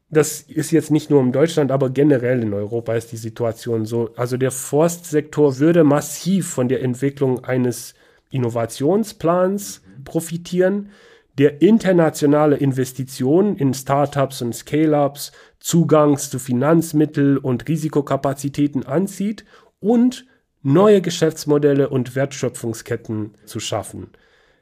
das 0.09 0.41
ist 0.41 0.71
jetzt 0.71 0.91
nicht 0.91 1.09
nur 1.09 1.21
in 1.21 1.31
Deutschland, 1.31 1.71
aber 1.71 1.89
generell 1.89 2.43
in 2.43 2.53
Europa 2.53 2.93
ist 2.93 3.11
die 3.11 3.17
Situation 3.17 3.85
so. 3.85 4.11
Also 4.15 4.37
der 4.37 4.51
Forstsektor 4.51 5.57
würde 5.57 5.83
massiv 5.83 6.49
von 6.49 6.67
der 6.67 6.83
Entwicklung 6.83 7.43
eines 7.43 7.95
Innovationsplans 8.29 9.81
profitieren, 10.05 10.89
der 11.39 11.61
internationale 11.61 12.57
Investitionen 12.57 13.55
in 13.57 13.73
Startups 13.73 14.41
und 14.41 14.53
Scale-ups, 14.53 15.31
Zugangs 15.59 16.29
zu 16.29 16.37
Finanzmittel 16.37 17.37
und 17.37 17.67
Risikokapazitäten 17.67 18.85
anzieht 18.85 19.45
und 19.79 20.27
neue 20.61 21.01
Geschäftsmodelle 21.01 21.89
und 21.89 22.15
Wertschöpfungsketten 22.15 23.33
zu 23.45 23.59
schaffen. 23.59 24.11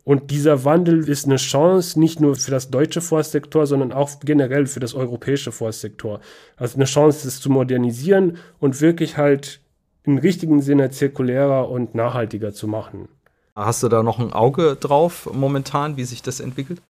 Und 0.04 0.32
dieser 0.32 0.66
Wandel 0.66 1.08
ist 1.08 1.26
eine 1.26 1.36
Chance 1.36 2.00
nicht 2.00 2.20
nur 2.20 2.36
für 2.36 2.52
das 2.52 2.70
deutsche 2.70 3.02
Forstsektor, 3.02 3.68
sondern 3.68 3.92
auch 3.92 4.20
generell 4.22 4.66
für 4.66 4.80
das 4.80 4.94
europäische 4.94 5.52
Forstsektor. 5.52 6.22
Also 6.58 6.76
eine 6.76 6.86
Chance, 6.86 7.26
das 7.26 7.40
zu 7.40 7.50
modernisieren 7.50 8.38
und 8.60 8.82
wirklich 8.82 9.18
halt 9.18 9.62
im 10.04 10.18
richtigen 10.18 10.62
Sinne 10.62 10.90
zirkulärer 10.90 11.70
und 11.70 11.94
nachhaltiger 11.94 12.54
zu 12.54 12.68
machen. 12.68 13.08
Hast 13.56 13.84
du 13.84 13.90
da 13.90 14.02
noch 14.02 14.20
ein 14.20 14.34
Auge 14.34 14.76
drauf 14.80 15.30
momentan, 15.32 15.98
wie 15.98 16.06
sich 16.06 16.24
das 16.24 16.40
entwickelt? 16.40 16.82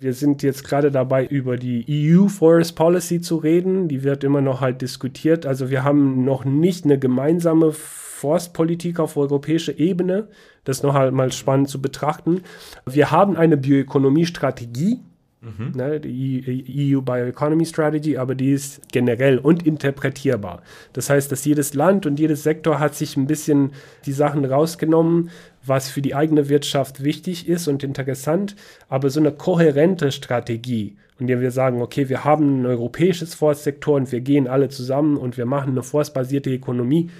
Wir 0.00 0.14
sind 0.14 0.44
jetzt 0.44 0.62
gerade 0.62 0.92
dabei, 0.92 1.26
über 1.26 1.56
die 1.56 1.84
EU 1.88 2.28
Forest 2.28 2.76
Policy 2.76 3.20
zu 3.20 3.34
reden. 3.34 3.88
Die 3.88 4.04
wird 4.04 4.22
immer 4.22 4.40
noch 4.40 4.60
halt 4.60 4.80
diskutiert. 4.80 5.44
Also 5.44 5.70
wir 5.70 5.82
haben 5.82 6.24
noch 6.24 6.44
nicht 6.44 6.84
eine 6.84 7.00
gemeinsame 7.00 7.72
Forstpolitik 7.72 9.00
auf 9.00 9.16
europäischer 9.16 9.76
Ebene. 9.76 10.28
Das 10.62 10.76
ist 10.76 10.82
noch 10.84 10.94
halt 10.94 11.12
mal 11.12 11.32
spannend 11.32 11.68
zu 11.68 11.82
betrachten. 11.82 12.42
Wir 12.86 13.10
haben 13.10 13.36
eine 13.36 13.56
Bioökonomie-Strategie, 13.56 15.00
Mhm. 15.40 15.72
Ne, 15.76 16.00
die 16.00 16.94
EU 16.96 17.00
Bioeconomy 17.00 17.64
Strategy, 17.64 18.16
aber 18.16 18.34
die 18.34 18.50
ist 18.50 18.90
generell 18.90 19.38
und 19.38 19.64
interpretierbar. 19.64 20.62
Das 20.94 21.10
heißt, 21.10 21.30
dass 21.30 21.44
jedes 21.44 21.74
Land 21.74 22.06
und 22.06 22.18
jedes 22.18 22.42
Sektor 22.42 22.80
hat 22.80 22.96
sich 22.96 23.16
ein 23.16 23.28
bisschen 23.28 23.70
die 24.04 24.12
Sachen 24.12 24.44
rausgenommen, 24.44 25.30
was 25.64 25.90
für 25.90 26.02
die 26.02 26.16
eigene 26.16 26.48
Wirtschaft 26.48 27.04
wichtig 27.04 27.48
ist 27.48 27.68
und 27.68 27.84
interessant, 27.84 28.56
aber 28.88 29.10
so 29.10 29.20
eine 29.20 29.30
kohärente 29.30 30.10
Strategie, 30.10 30.96
in 31.20 31.28
der 31.28 31.40
wir 31.40 31.52
sagen, 31.52 31.82
okay, 31.82 32.08
wir 32.08 32.24
haben 32.24 32.62
ein 32.62 32.66
europäisches 32.66 33.34
Forstsektor 33.34 33.94
und 33.94 34.10
wir 34.10 34.20
gehen 34.20 34.48
alle 34.48 34.68
zusammen 34.70 35.16
und 35.16 35.36
wir 35.36 35.46
machen 35.46 35.70
eine 35.70 35.84
forstbasierte 35.84 36.52
Ökonomie, 36.52 37.10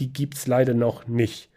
die 0.00 0.12
gibt 0.12 0.34
es 0.34 0.46
leider 0.46 0.74
noch 0.74 1.06
nicht. 1.06 1.48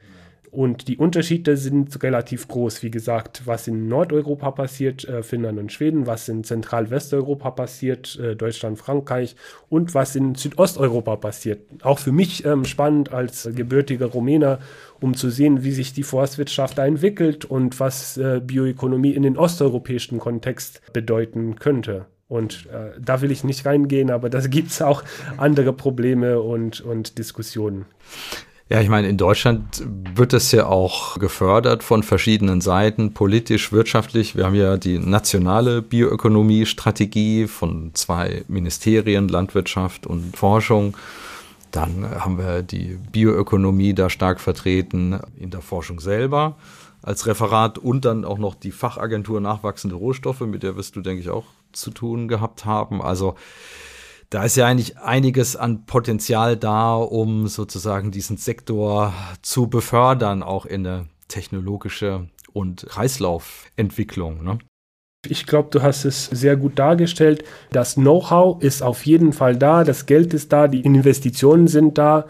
Und 0.57 0.87
die 0.87 0.97
Unterschiede 0.97 1.55
sind 1.55 2.01
relativ 2.01 2.47
groß. 2.47 2.81
Wie 2.81 2.89
gesagt, 2.89 3.43
was 3.45 3.67
in 3.67 3.87
Nordeuropa 3.87 4.49
passiert, 4.49 5.07
äh, 5.07 5.21
Finnland 5.21 5.59
und 5.59 5.71
Schweden, 5.71 6.07
was 6.07 6.27
in 6.29 6.43
Zentral-Westeuropa 6.43 7.51
passiert, 7.51 8.17
äh, 8.19 8.35
Deutschland, 8.35 8.79
Frankreich 8.79 9.35
und 9.69 9.93
was 9.93 10.15
in 10.15 10.33
Südosteuropa 10.33 11.17
passiert. 11.17 11.59
Auch 11.83 11.99
für 11.99 12.11
mich 12.11 12.43
ähm, 12.43 12.65
spannend 12.65 13.13
als 13.13 13.47
gebürtiger 13.53 14.07
Rumäner, 14.07 14.57
um 14.99 15.13
zu 15.13 15.29
sehen, 15.29 15.63
wie 15.63 15.73
sich 15.73 15.93
die 15.93 16.01
Forstwirtschaft 16.01 16.79
da 16.79 16.87
entwickelt 16.87 17.45
und 17.45 17.79
was 17.79 18.17
äh, 18.17 18.41
Bioökonomie 18.43 19.11
in 19.11 19.21
den 19.21 19.37
osteuropäischen 19.37 20.17
Kontext 20.17 20.81
bedeuten 20.91 21.57
könnte. 21.57 22.07
Und 22.27 22.65
äh, 22.73 22.99
da 22.99 23.21
will 23.21 23.29
ich 23.29 23.43
nicht 23.43 23.63
reingehen, 23.67 24.09
aber 24.09 24.31
da 24.31 24.39
gibt 24.39 24.71
es 24.71 24.81
auch 24.81 25.03
andere 25.37 25.71
Probleme 25.71 26.41
und, 26.41 26.81
und 26.81 27.19
Diskussionen. 27.19 27.85
Ja, 28.69 28.81
ich 28.81 28.89
meine, 28.89 29.07
in 29.07 29.15
Deutschland 29.15 29.81
wird 30.13 30.33
es 30.33 30.51
ja 30.51 30.65
auch 30.65 31.19
gefördert 31.19 31.83
von 31.83 32.03
verschiedenen 32.03 32.59
Seiten, 32.59 33.13
politisch, 33.13 33.71
wirtschaftlich. 33.71 34.36
Wir 34.36 34.45
haben 34.45 34.55
ja 34.55 34.75
die 34.75 35.00
nationale 35.00 35.81
Bioökonomie-Strategie 35.81 37.47
von 37.47 37.91
zwei 37.93 38.43
Ministerien, 38.50 39.29
Landwirtschaft 39.29 40.05
und 40.05 40.36
Forschung. 40.36 40.97
Dann 41.71 42.09
haben 42.09 42.38
wir 42.38 42.62
die 42.62 42.97
Bioökonomie 43.09 43.93
da 43.93 44.09
stark 44.09 44.41
vertreten 44.41 45.17
in 45.39 45.50
der 45.50 45.62
Forschung 45.62 46.01
selber 46.01 46.57
als 47.01 47.25
Referat 47.25 47.77
und 47.77 48.03
dann 48.03 48.25
auch 48.25 48.38
noch 48.38 48.53
die 48.53 48.71
Fachagentur 48.71 49.39
Nachwachsende 49.39 49.95
Rohstoffe, 49.95 50.41
mit 50.41 50.63
der 50.63 50.75
wirst 50.75 50.97
du, 50.97 51.01
denke 51.01 51.21
ich, 51.21 51.29
auch 51.29 51.45
zu 51.71 51.89
tun 51.89 52.27
gehabt 52.27 52.65
haben. 52.65 53.01
Also 53.01 53.36
da 54.29 54.43
ist 54.43 54.57
ja 54.57 54.65
eigentlich 54.65 54.98
einiges 54.98 55.55
an 55.55 55.86
Potenzial 55.86 56.57
da, 56.57 56.96
um 56.96 57.48
sozusagen 57.48 58.12
diesen 58.12 58.38
Sektor 58.38 59.13
zu 59.41 59.67
befördern, 59.67 60.43
auch 60.43 60.65
in 60.65 60.86
eine 60.86 61.05
technologische 61.27 62.27
und 62.51 62.86
Kreislaufentwicklung. 62.89 64.43
Ne? 64.43 64.60
Ich 65.25 65.46
glaube, 65.46 65.69
du 65.72 65.81
hast 65.81 66.05
es 66.05 66.25
sehr 66.25 66.55
gut 66.55 66.77
dargestellt. 66.79 67.43
Das 67.72 67.96
Know-how 67.96 68.62
ist 68.62 68.81
auf 68.81 69.05
jeden 69.05 69.34
Fall 69.34 69.55
da, 69.55 69.84
das 69.84 70.05
Geld 70.05 70.34
ist 70.34 70.51
da, 70.51 70.67
die 70.67 70.81
Investitionen 70.81 71.67
sind 71.67 71.98
da, 71.98 72.27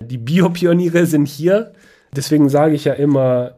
die 0.00 0.18
Biopioniere 0.18 1.06
sind 1.06 1.26
hier. 1.26 1.72
Deswegen 2.14 2.48
sage 2.48 2.74
ich 2.74 2.84
ja 2.84 2.94
immer, 2.94 3.56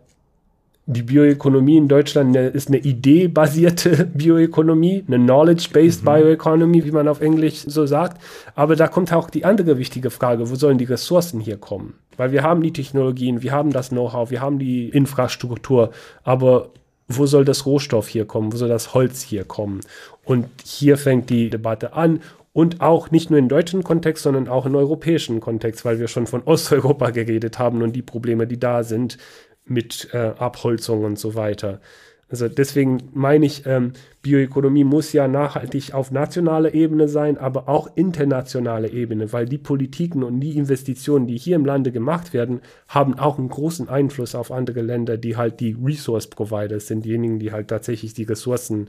die 0.89 1.03
Bioökonomie 1.03 1.79
in 1.79 1.89
Deutschland 1.89 2.37
ist 2.37 2.69
eine 2.69 2.79
ideebasierte 2.79 4.07
Bioökonomie, 4.15 5.05
eine 5.07 5.19
Knowledge-based 5.19 6.03
mhm. 6.03 6.07
Bioeconomy, 6.07 6.85
wie 6.85 6.93
man 6.93 7.09
auf 7.09 7.21
Englisch 7.21 7.65
so 7.67 7.87
sagt. 7.87 8.23
Aber 8.55 8.77
da 8.77 8.87
kommt 8.87 9.13
auch 9.13 9.29
die 9.29 9.45
andere 9.45 9.79
wichtige 9.79 10.11
Frage, 10.11 10.49
wo 10.49 10.55
sollen 10.55 10.79
die 10.79 10.85
Ressourcen 10.85 11.41
hier 11.41 11.57
kommen? 11.57 11.95
Weil 12.17 12.31
wir 12.31 12.45
haben 12.45 12.63
die 12.63 12.73
Technologien, 12.73 13.43
wir 13.43 13.53
haben 13.53 13.73
das 13.73 13.89
Know-how, 13.89 14.31
wir 14.31 14.41
haben 14.41 14.61
die 14.61 14.89
Infrastruktur, 14.89 15.91
aber 16.23 16.71
wo 17.09 17.27
soll 17.27 17.45
das 17.45 17.67
Rohstoff 17.67 18.09
hier 18.09 18.25
kommen? 18.25 18.53
Wo 18.53 18.57
soll 18.57 18.69
das 18.69 18.95
Holz 18.95 19.23
hier 19.23 19.45
kommen? 19.45 19.81
Und 20.25 20.47
hier 20.65 20.99
fängt 20.99 21.31
die 21.31 21.51
Debatte 21.51 21.95
an 21.95 22.21
und 22.53 22.81
auch 22.81 23.11
nicht 23.11 23.29
nur 23.29 23.39
im 23.39 23.49
deutschen 23.49 23.85
Kontext, 23.85 24.23
sondern 24.23 24.49
auch 24.49 24.67
im 24.67 24.75
europäischen 24.75 25.41
Kontext, 25.41 25.85
weil 25.85 25.99
wir 25.99 26.09
schon 26.09 26.27
von 26.27 26.43
Osteuropa 26.45 27.11
geredet 27.13 27.59
haben 27.59 27.83
und 27.83 27.95
die 27.95 28.03
Probleme, 28.03 28.47
die 28.47 28.59
da 28.59 28.83
sind 28.83 29.19
mit 29.67 30.09
äh, 30.13 30.33
Abholzung 30.39 31.05
und 31.05 31.19
so 31.19 31.35
weiter. 31.35 31.81
Also 32.29 32.49
deswegen 32.49 33.11
meine 33.15 33.47
ich, 33.47 33.67
ähm, 33.67 33.93
Bioökonomie 34.23 34.83
muss 34.83 35.13
ja 35.13 35.29
nachhaltig 35.29 35.95
auf 35.95 36.11
nationaler 36.11 36.75
Ebene 36.75 37.07
sein, 37.07 37.39
aber 37.39 37.69
auch 37.69 37.89
internationale 37.95 38.91
Ebene, 38.91 39.33
weil 39.33 39.47
die 39.47 39.59
Politiken 39.59 40.25
und 40.25 40.41
die 40.41 40.57
Investitionen, 40.57 41.29
die 41.29 41.39
hier 41.39 41.55
im 41.55 41.65
Lande 41.65 41.93
gemacht 41.93 42.33
werden, 42.33 42.63
haben 42.89 43.17
auch 43.17 43.39
einen 43.39 43.49
großen 43.49 43.89
Einfluss 43.89 44.35
auf 44.35 44.51
andere 44.51 44.81
Länder, 44.81 45.19
die 45.19 45.37
halt 45.37 45.61
die 45.61 45.77
Resource 45.81 46.27
Providers 46.27 46.89
sind, 46.89 47.05
diejenigen, 47.05 47.39
die 47.39 47.53
halt 47.53 47.69
tatsächlich 47.69 48.13
die 48.13 48.25
Ressourcen 48.25 48.89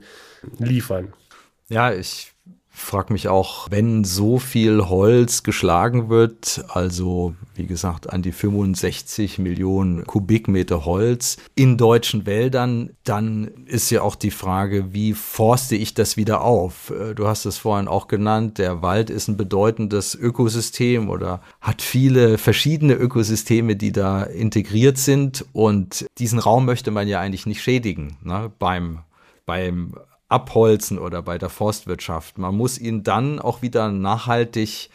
liefern. 0.58 1.12
Ja, 1.68 1.92
ich 1.92 2.32
frage 2.70 3.12
mich 3.12 3.28
auch, 3.28 3.68
wenn 3.70 4.04
so 4.04 4.38
viel 4.38 4.88
Holz 4.88 5.42
geschlagen 5.42 6.08
wird, 6.08 6.64
also 6.68 7.34
wie 7.54 7.66
gesagt 7.66 8.10
an 8.10 8.22
die 8.22 8.32
65 8.32 9.38
Millionen 9.38 10.06
Kubikmeter 10.06 10.84
Holz 10.84 11.36
in 11.54 11.76
deutschen 11.76 12.24
Wäldern, 12.24 12.90
dann 13.04 13.48
ist 13.66 13.90
ja 13.90 14.02
auch 14.02 14.14
die 14.14 14.30
Frage, 14.30 14.92
wie 14.92 15.12
forste 15.12 15.76
ich 15.76 15.94
das 15.94 16.16
wieder 16.16 16.42
auf? 16.42 16.90
Äh, 16.90 17.14
du 17.14 17.26
hast 17.26 17.44
es 17.44 17.58
vorhin 17.58 17.88
auch 17.88 18.08
genannt, 18.08 18.58
der 18.58 18.80
Wald 18.80 19.10
ist 19.10 19.28
ein 19.28 19.36
bedeutendes 19.36 20.14
Ökosystem 20.14 21.10
oder 21.10 21.42
hat 21.60 21.82
viele 21.82 22.38
verschiedene 22.38 22.94
Ökosysteme, 22.94 23.76
die 23.76 23.92
da 23.92 24.22
integriert 24.22 24.98
sind 24.98 25.44
und 25.52 26.06
diesen 26.18 26.38
Raum 26.38 26.64
möchte 26.64 26.90
man 26.90 27.08
ja 27.08 27.20
eigentlich 27.20 27.46
nicht 27.46 27.62
schädigen 27.62 28.16
ne, 28.22 28.50
beim 28.58 29.00
beim 29.46 29.94
Abholzen 30.28 30.98
oder 30.98 31.22
bei 31.22 31.38
der 31.38 31.48
Forstwirtschaft. 31.48 32.38
Man 32.38 32.54
muss 32.54 32.78
ihn 32.78 33.02
dann 33.02 33.38
auch 33.38 33.62
wieder 33.62 33.90
nachhaltig 33.90 34.90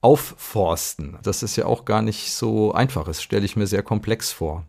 aufforsten. 0.00 1.18
Das 1.22 1.42
ist 1.42 1.56
ja 1.56 1.66
auch 1.66 1.84
gar 1.84 2.02
nicht 2.02 2.32
so 2.32 2.72
einfach. 2.72 3.04
Das 3.04 3.22
stelle 3.22 3.44
ich 3.44 3.56
mir 3.56 3.66
sehr 3.66 3.82
komplex 3.82 4.32
vor. 4.32 4.64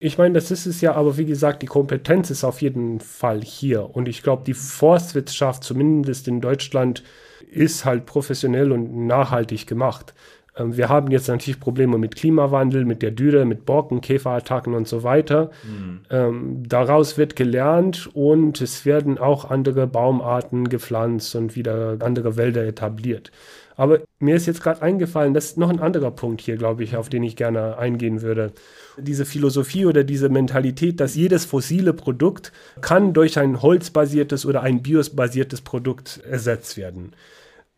Ich 0.00 0.18
meine, 0.18 0.34
das 0.34 0.50
ist 0.50 0.66
es 0.66 0.80
ja, 0.80 0.94
aber 0.94 1.16
wie 1.16 1.24
gesagt, 1.24 1.62
die 1.62 1.66
Kompetenz 1.66 2.30
ist 2.30 2.44
auf 2.44 2.62
jeden 2.62 3.00
Fall 3.00 3.42
hier. 3.42 3.94
Und 3.94 4.08
ich 4.08 4.22
glaube, 4.22 4.44
die 4.44 4.54
Forstwirtschaft, 4.54 5.64
zumindest 5.64 6.28
in 6.28 6.40
Deutschland, 6.40 7.02
ist 7.50 7.84
halt 7.84 8.06
professionell 8.06 8.72
und 8.72 9.06
nachhaltig 9.06 9.66
gemacht. 9.66 10.14
Ähm, 10.56 10.76
wir 10.76 10.88
haben 10.88 11.10
jetzt 11.10 11.28
natürlich 11.28 11.60
Probleme 11.60 11.98
mit 11.98 12.16
Klimawandel, 12.16 12.84
mit 12.84 13.02
der 13.02 13.10
Dürre, 13.10 13.44
mit 13.44 13.64
Borken, 13.64 14.00
Käferattacken 14.00 14.74
und 14.74 14.88
so 14.88 15.02
weiter. 15.02 15.50
Mhm. 15.64 16.00
Ähm, 16.10 16.62
daraus 16.68 17.18
wird 17.18 17.36
gelernt 17.36 18.08
und 18.14 18.60
es 18.60 18.84
werden 18.84 19.18
auch 19.18 19.50
andere 19.50 19.86
Baumarten 19.86 20.68
gepflanzt 20.68 21.34
und 21.36 21.56
wieder 21.56 21.98
andere 22.00 22.36
Wälder 22.36 22.64
etabliert. 22.64 23.30
Aber 23.76 24.00
mir 24.20 24.36
ist 24.36 24.46
jetzt 24.46 24.62
gerade 24.62 24.82
eingefallen, 24.82 25.34
das 25.34 25.46
ist 25.46 25.58
noch 25.58 25.68
ein 25.68 25.80
anderer 25.80 26.12
Punkt 26.12 26.40
hier, 26.40 26.56
glaube 26.56 26.84
ich, 26.84 26.96
auf 26.96 27.08
den 27.08 27.24
ich 27.24 27.34
gerne 27.34 27.76
eingehen 27.76 28.22
würde. 28.22 28.52
Diese 28.96 29.24
Philosophie 29.24 29.86
oder 29.86 30.04
diese 30.04 30.28
Mentalität, 30.28 31.00
dass 31.00 31.16
jedes 31.16 31.44
fossile 31.44 31.92
Produkt 31.92 32.52
kann 32.80 33.12
durch 33.12 33.36
ein 33.36 33.62
holzbasiertes 33.62 34.46
oder 34.46 34.62
ein 34.62 34.82
biosbasiertes 34.82 35.62
Produkt 35.62 36.20
ersetzt 36.24 36.76
werden. 36.76 37.14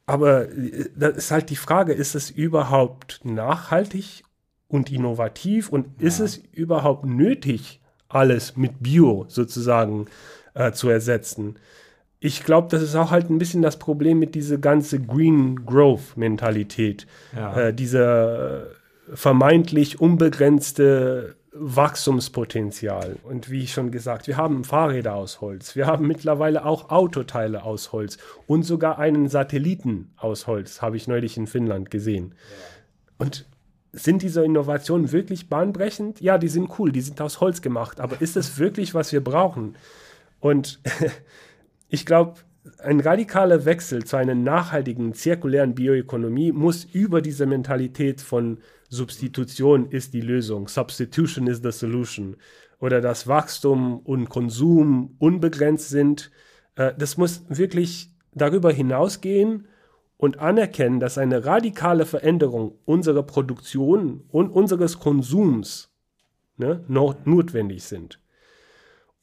Aber 0.07 0.49
äh, 0.49 0.89
da 0.97 1.09
ist 1.09 1.31
halt 1.31 1.51
die 1.51 1.57
Frage, 1.57 1.93
ist 1.93 2.15
es 2.15 2.31
überhaupt 2.31 3.21
nachhaltig 3.25 4.23
und 4.69 4.91
innovativ 4.91 5.69
und 5.69 5.87
ja. 6.01 6.07
ist 6.07 6.21
es 6.21 6.39
überhaupt 6.53 7.05
nötig, 7.05 7.81
alles 8.09 8.57
mit 8.57 8.81
Bio 8.81 9.27
sozusagen 9.29 10.07
äh, 10.55 10.73
zu 10.73 10.89
ersetzen? 10.89 11.59
Ich 12.19 12.45
glaube, 12.45 12.69
das 12.71 12.83
ist 12.83 12.95
auch 12.95 13.11
halt 13.11 13.31
ein 13.31 13.39
bisschen 13.39 13.63
das 13.63 13.79
Problem 13.79 14.19
mit 14.19 14.35
dieser 14.35 14.59
ganze 14.59 15.01
Green 15.01 15.67
Growth 15.67 16.17
Mentalität. 16.17 17.07
Ja. 17.35 17.57
Äh, 17.57 17.75
diese 17.75 18.75
vermeintlich 19.13 20.01
unbegrenzte 20.01 21.37
Wachstumspotenzial. 21.59 23.17
Und 23.25 23.51
wie 23.51 23.63
ich 23.63 23.73
schon 23.73 23.91
gesagt, 23.91 24.27
wir 24.27 24.37
haben 24.37 24.65
Fahrräder 24.65 25.15
aus 25.15 25.41
Holz, 25.41 25.77
wir 25.77 25.87
haben 25.87 26.07
mittlerweile 26.07 26.65
auch 26.65 26.91
Autoteile 26.91 27.65
aus 27.65 27.93
Holz 27.93 28.19
und 28.47 28.63
sogar 28.63 28.99
einen 28.99 29.29
Satelliten 29.29 30.13
aus 30.17 30.47
Holz, 30.47 30.83
habe 30.83 30.97
ich 30.97 31.09
neulich 31.09 31.37
in 31.37 31.47
Finnland 31.47 31.91
gesehen. 31.91 32.35
Und 33.19 33.47
sind 33.93 34.23
diese 34.23 34.45
Innovationen 34.45 35.13
wirklich 35.13 35.49
bahnbrechend? 35.49 36.21
Ja, 36.21 36.39
die 36.39 36.49
sind 36.49 36.79
cool, 36.79 36.93
die 36.93 37.01
sind 37.01 37.21
aus 37.21 37.41
Holz 37.41 37.63
gemacht, 37.63 38.01
aber 38.01 38.21
ist 38.21 38.37
es 38.37 38.59
wirklich, 38.59 38.95
was 38.95 39.13
wir 39.13 39.25
brauchen? 39.25 39.77
Und 40.41 40.81
ich 41.89 42.05
glaube, 42.05 42.35
ein 42.79 43.01
radikaler 43.01 43.65
Wechsel 43.65 44.05
zu 44.05 44.17
einer 44.17 44.35
nachhaltigen, 44.35 45.15
zirkulären 45.15 45.75
Bioökonomie 45.75 46.53
muss 46.53 46.85
über 46.85 47.21
diese 47.23 47.47
Mentalität 47.47 48.21
von 48.21 48.59
Substitution 48.89 49.91
ist 49.91 50.15
die 50.15 50.21
Lösung, 50.21 50.69
Substitution 50.69 51.47
is 51.47 51.61
the 51.63 51.73
solution 51.73 52.37
oder 52.81 53.01
dass 53.01 53.27
Wachstum 53.27 54.01
und 54.01 54.29
Konsum 54.29 55.17
unbegrenzt 55.19 55.89
sind. 55.89 56.31
Äh, 56.77 56.93
das 56.99 57.17
muss 57.17 57.45
wirklich 57.49 58.11
darüber 58.33 58.73
hinausgehen 58.73 59.67
und 60.19 60.39
anerkennen, 60.39 61.01
dass 61.01 61.19
eine 61.19 61.45
radikale 61.45 62.07
Veränderung 62.07 62.79
unserer 62.85 63.23
Produktion 63.23 64.25
und 64.29 64.51
unseres 64.51 64.99
Konsums 64.99 65.91
ne, 66.57 66.85
notwendig 66.89 67.85
sind. 67.85 68.21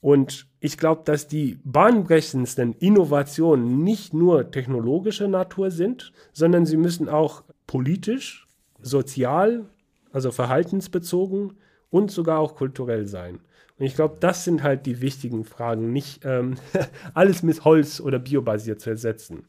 Und 0.03 0.47
ich 0.59 0.77
glaube, 0.77 1.03
dass 1.05 1.29
die 1.29 1.59
bahnbrechendsten 1.63 2.73
Innovationen 2.73 3.85
nicht 3.85 4.13
nur 4.13 4.51
technologischer 4.51 5.29
Natur 5.29 5.71
sind, 5.71 6.11
sondern 6.33 6.65
sie 6.65 6.75
müssen 6.75 7.07
auch 7.07 7.45
politisch, 7.67 8.45
sozial, 8.81 9.63
also 10.11 10.31
verhaltensbezogen 10.31 11.53
und 11.89 12.11
sogar 12.11 12.39
auch 12.39 12.55
kulturell 12.55 13.07
sein. 13.07 13.39
Und 13.79 13.85
ich 13.85 13.95
glaube, 13.95 14.17
das 14.19 14.43
sind 14.43 14.61
halt 14.61 14.85
die 14.87 14.99
wichtigen 14.99 15.45
Fragen, 15.45 15.93
nicht 15.93 16.25
ähm, 16.25 16.55
alles 17.13 17.41
mit 17.41 17.63
Holz 17.63 18.01
oder 18.01 18.19
biobasiert 18.19 18.81
zu 18.81 18.89
ersetzen. 18.89 19.47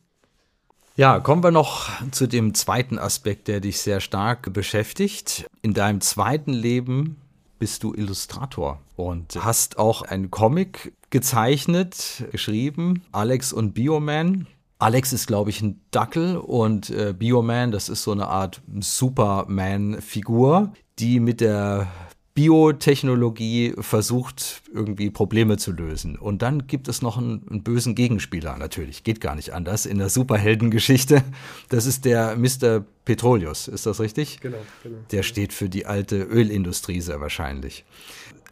Ja, 0.95 1.19
kommen 1.19 1.43
wir 1.43 1.51
noch 1.51 1.91
zu 2.13 2.29
dem 2.29 2.55
zweiten 2.55 3.01
Aspekt, 3.01 3.49
der 3.49 3.59
dich 3.59 3.81
sehr 3.81 3.99
stark 3.99 4.53
beschäftigt. 4.53 5.47
In 5.63 5.75
deinem 5.75 6.01
zweiten 6.01 6.53
Leben 6.53 7.17
bist 7.59 7.83
du 7.83 7.95
Illustrator 7.95 8.81
und 8.97 9.43
hast 9.45 9.79
auch 9.79 10.03
einen 10.03 10.31
Comic 10.31 10.93
gezeichnet, 11.11 12.25
geschrieben, 12.33 13.03
Alex 13.13 13.53
und 13.53 13.73
Bioman. 13.73 14.47
Alex 14.79 15.13
ist, 15.13 15.27
glaube 15.27 15.51
ich, 15.51 15.63
ein 15.63 15.81
Dackel 15.91 16.37
und 16.37 16.91
äh, 16.91 17.15
Bioman, 17.17 17.71
das 17.71 17.89
ist 17.89 18.03
so 18.03 18.13
eine 18.13 18.27
Art 18.29 18.61
Superman-Figur, 18.81 20.73
die 20.99 21.21
mit 21.21 21.41
der 21.41 21.89
Biotechnologie 22.35 23.75
versucht, 23.79 24.63
irgendwie 24.73 25.11
Probleme 25.11 25.57
zu 25.57 25.71
lösen. 25.71 26.19
Und 26.19 26.43
dann 26.43 26.67
gibt 26.67 26.89
es 26.89 27.01
noch 27.01 27.17
einen, 27.17 27.47
einen, 27.49 27.63
bösen 27.63 27.95
Gegenspieler, 27.95 28.57
natürlich. 28.59 29.05
Geht 29.05 29.21
gar 29.21 29.37
nicht 29.37 29.55
anders 29.55 29.87
in 29.87 29.99
der 29.99 30.09
Superheldengeschichte. 30.09 31.23
Das 31.69 31.87
ist 31.87 32.05
der 32.05 32.37
Mr. 32.37 32.85
Petroleus, 33.05 33.69
ist 33.69 33.87
das 33.87 34.01
richtig? 34.01 34.41
Genau, 34.41 34.57
genau. 34.83 34.99
Der 35.13 35.23
steht 35.23 35.53
für 35.53 35.69
die 35.69 35.87
alte 35.87 36.23
Ölindustrie 36.23 37.01
sehr 37.01 37.21
wahrscheinlich. 37.21 37.85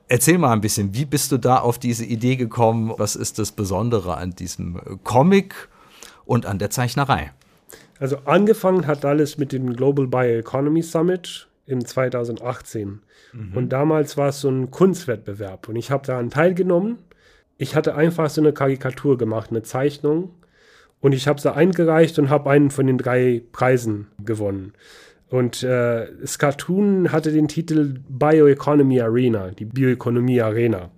Erzähl 0.07 0.39
mal 0.39 0.53
ein 0.53 0.61
bisschen, 0.61 0.95
wie 0.95 1.05
bist 1.05 1.33
du 1.33 1.39
da 1.39 1.59
auf 1.59 1.81
diese 1.81 2.05
Idee 2.05 2.37
gekommen? 2.37 2.93
Was 2.99 3.17
ist 3.17 3.41
das 3.41 3.51
Besondere 3.51 4.17
an 4.17 4.31
diesem 4.31 4.81
Comic 5.03 5.69
und 6.25 6.47
an 6.47 6.61
der 6.61 6.71
Zeichnerei? 6.71 7.33
Also 7.99 8.19
angefangen 8.27 8.87
hat 8.87 9.05
alles 9.05 9.39
mit 9.39 9.53
dem 9.53 9.75
Global 9.75 10.07
Bioeconomy 10.07 10.83
Summit 10.83 11.49
im 11.67 11.85
2018. 11.85 13.01
Mhm. 13.33 13.57
Und 13.57 13.69
damals 13.71 14.17
war 14.17 14.29
es 14.29 14.41
so 14.41 14.51
ein 14.51 14.71
Kunstwettbewerb 14.71 15.69
und 15.69 15.77
ich 15.77 15.91
habe 15.91 16.07
daran 16.07 16.31
teilgenommen. 16.31 16.99
Ich 17.59 17.77
hatte 17.77 17.95
einfach 17.95 18.29
so 18.31 18.41
eine 18.41 18.53
Karikatur 18.53 19.19
gemacht, 19.19 19.51
eine 19.51 19.63
Zeichnung 19.63 20.31
und 21.01 21.13
ich 21.13 21.29
habe 21.29 21.41
sie 21.41 21.53
eingereicht 21.53 22.19
und 22.19 22.31
habe 22.31 22.51
einen 22.51 22.71
von 22.71 22.87
den 22.87 22.99
drei 22.99 23.43
Preisen 23.53 24.09
gewonnen. 24.25 24.73
Und 25.29 25.63
äh, 25.63 26.09
das 26.21 26.39
Cartoon 26.39 27.11
hatte 27.11 27.33
den 27.33 27.49
Titel 27.49 27.95
Bioeconomy 28.09 29.01
Arena, 29.01 29.51
die 29.51 29.65
Bioökonomie 29.65 30.43
Arena, 30.43 30.91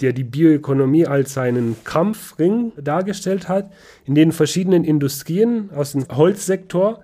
der 0.00 0.14
die 0.14 0.24
Bioökonomie 0.24 1.06
als 1.06 1.36
einen 1.36 1.76
Kampfring 1.84 2.72
dargestellt 2.80 3.48
hat, 3.48 3.70
in 4.06 4.14
den 4.14 4.32
verschiedenen 4.32 4.84
Industrien 4.84 5.70
aus 5.74 5.92
dem 5.92 6.06
Holzsektor 6.08 7.02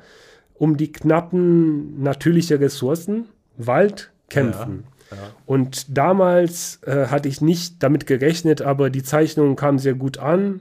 um 0.58 0.76
die 0.76 0.92
knappen 0.92 2.02
natürliche 2.02 2.60
Ressourcen, 2.60 3.26
Wald, 3.56 4.10
kämpfen. 4.28 4.84
Ja, 5.10 5.16
ja. 5.16 5.22
Und 5.46 5.96
damals 5.96 6.80
äh, 6.84 7.06
hatte 7.06 7.28
ich 7.28 7.40
nicht 7.40 7.82
damit 7.82 8.06
gerechnet, 8.06 8.62
aber 8.62 8.90
die 8.90 9.02
Zeichnung 9.02 9.56
kam 9.56 9.78
sehr 9.78 9.94
gut 9.94 10.18
an. 10.18 10.60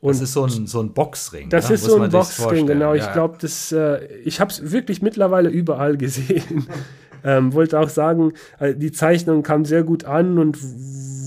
Und 0.00 0.14
das 0.14 0.20
ist 0.20 0.32
so 0.32 0.44
ein, 0.44 0.66
so 0.66 0.80
ein 0.80 0.92
Boxring. 0.94 1.48
Das 1.50 1.68
ja? 1.68 1.74
ist 1.74 1.82
Muss 1.82 1.92
so 1.92 2.00
ein 2.00 2.10
Boxring, 2.10 2.66
genau. 2.66 2.94
Ich 2.94 3.12
glaube, 3.12 3.38
äh, 3.72 4.06
ich 4.24 4.40
habe 4.40 4.50
es 4.50 4.72
wirklich 4.72 5.00
mittlerweile 5.02 5.48
überall 5.48 5.96
gesehen. 5.96 6.66
ähm, 7.24 7.52
wollte 7.52 7.78
auch 7.78 7.88
sagen, 7.88 8.32
äh, 8.58 8.74
die 8.74 8.90
Zeichnung 8.90 9.44
kam 9.44 9.64
sehr 9.64 9.84
gut 9.84 10.04
an 10.04 10.38
und 10.38 10.58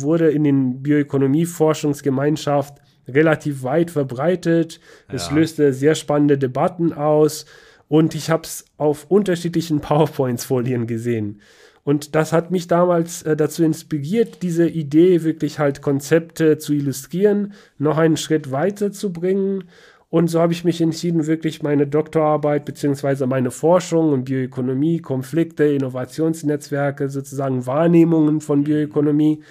wurde 0.02 0.30
in 0.32 0.44
den 0.44 0.84
Bioökonomie-Forschungsgemeinschaft 0.84 2.82
relativ 3.08 3.64
weit 3.64 3.92
verbreitet. 3.92 4.80
Es 5.08 5.32
löste 5.32 5.72
sehr 5.74 5.96
spannende 5.96 6.38
Debatten 6.38 6.92
aus. 6.92 7.46
Und 7.88 8.16
ich 8.16 8.30
habe 8.30 8.44
es 8.44 8.66
auf 8.78 9.06
unterschiedlichen 9.10 9.80
PowerPoints-Folien 9.82 10.88
gesehen. 10.88 11.42
Und 11.86 12.16
das 12.16 12.34
hat 12.34 12.50
mich 12.50 12.68
damals 12.68 13.22
äh, 13.22 13.38
dazu 13.38 13.64
inspiriert, 13.64 14.42
diese 14.42 14.68
Idee 14.68 15.24
wirklich 15.24 15.60
halt 15.60 15.84
Konzepte 15.84 16.58
zu 16.58 16.74
illustrieren, 16.74 17.54
noch 17.78 17.98
einen 17.98 18.18
Schritt 18.18 18.52
weiter 18.52 18.92
zu 18.92 19.14
bringen. 19.14 19.66
Und 20.10 20.30
so 20.30 20.40
habe 20.40 20.54
ich 20.54 20.64
mich 20.64 20.82
entschieden, 20.82 21.28
wirklich 21.28 21.62
meine 21.62 21.86
Doktorarbeit 21.86 22.66
beziehungsweise 22.66 23.28
meine 23.28 23.52
Forschung 23.52 24.14
und 24.14 24.26
Bioökonomie, 24.26 25.00
Konflikte, 25.00 25.66
Innovationsnetzwerke, 25.66 27.10
sozusagen 27.10 27.68
Wahrnehmungen 27.68 28.42
von 28.42 28.64
Bioökonomie 28.64 29.44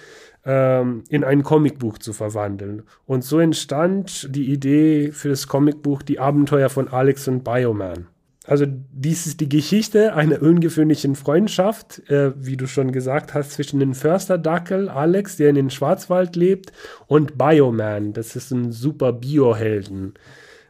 ähm, 0.43 1.03
in 1.09 1.23
ein 1.23 1.43
Comicbuch 1.43 1.99
zu 1.99 2.11
verwandeln. 2.11 2.83
Und 3.05 3.23
so 3.23 3.39
entstand 3.39 4.35
die 4.35 4.51
Idee 4.51 5.11
für 5.13 5.29
das 5.29 5.47
Comicbuch 5.47 6.01
Die 6.01 6.19
Abenteuer 6.19 6.69
von 6.69 6.89
Alex 6.89 7.29
und 7.29 7.45
Bioman. 7.45 8.07
Also 8.47 8.65
dies 8.67 9.25
ist 9.25 9.39
die 9.39 9.49
Geschichte 9.49 10.13
einer 10.13 10.41
ungewöhnlichen 10.41 11.15
Freundschaft, 11.15 12.07
äh, 12.09 12.31
wie 12.37 12.57
du 12.57 12.67
schon 12.67 12.91
gesagt 12.91 13.33
hast, 13.33 13.51
zwischen 13.53 13.79
dem 13.79 13.95
Försterdackel 13.95 14.89
Alex, 14.89 15.37
der 15.37 15.49
in 15.49 15.55
den 15.55 15.69
Schwarzwald 15.71 16.35
lebt, 16.35 16.71
und 17.07 17.37
Bioman, 17.37 18.13
das 18.13 18.35
ist 18.35 18.51
ein 18.51 18.71
super 18.71 19.13
Biohelden. 19.13 20.13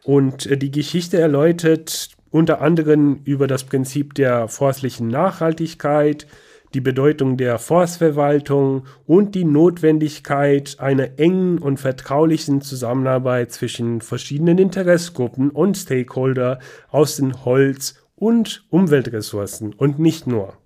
Und 0.03 0.45
äh, 0.45 0.57
die 0.57 0.71
Geschichte 0.71 1.19
erläutert 1.19 2.09
unter 2.31 2.61
anderem 2.61 3.21
über 3.25 3.47
das 3.47 3.63
Prinzip 3.63 4.13
der 4.13 4.47
forstlichen 4.47 5.07
Nachhaltigkeit, 5.07 6.27
die 6.75 6.81
Bedeutung 6.81 7.37
der 7.37 7.57
Forstverwaltung 7.57 8.85
und 9.07 9.33
die 9.33 9.45
Notwendigkeit 9.45 10.75
einer 10.79 11.17
engen 11.17 11.57
und 11.57 11.79
vertraulichen 11.79 12.59
Zusammenarbeit 12.59 13.53
zwischen 13.53 14.01
verschiedenen 14.01 14.57
Interessgruppen 14.57 15.49
und 15.49 15.77
Stakeholder 15.77 16.59
aus 16.89 17.15
den 17.15 17.45
Holz- 17.45 17.95
und 18.15 18.65
Umweltressourcen 18.69 19.73
und 19.73 19.99
nicht 19.99 20.27
nur. 20.27 20.57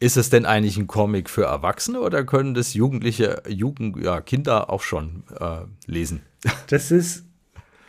Ist 0.00 0.16
es 0.16 0.28
denn 0.28 0.44
eigentlich 0.44 0.76
ein 0.76 0.88
Comic 0.88 1.30
für 1.30 1.44
Erwachsene 1.44 2.00
oder 2.00 2.24
können 2.24 2.54
das 2.54 2.74
Jugendliche, 2.74 3.42
Jugend, 3.48 4.02
ja, 4.02 4.20
Kinder 4.20 4.70
auch 4.70 4.82
schon 4.82 5.22
äh, 5.38 5.60
lesen? 5.86 6.22
Das 6.68 6.90
ist 6.90 7.24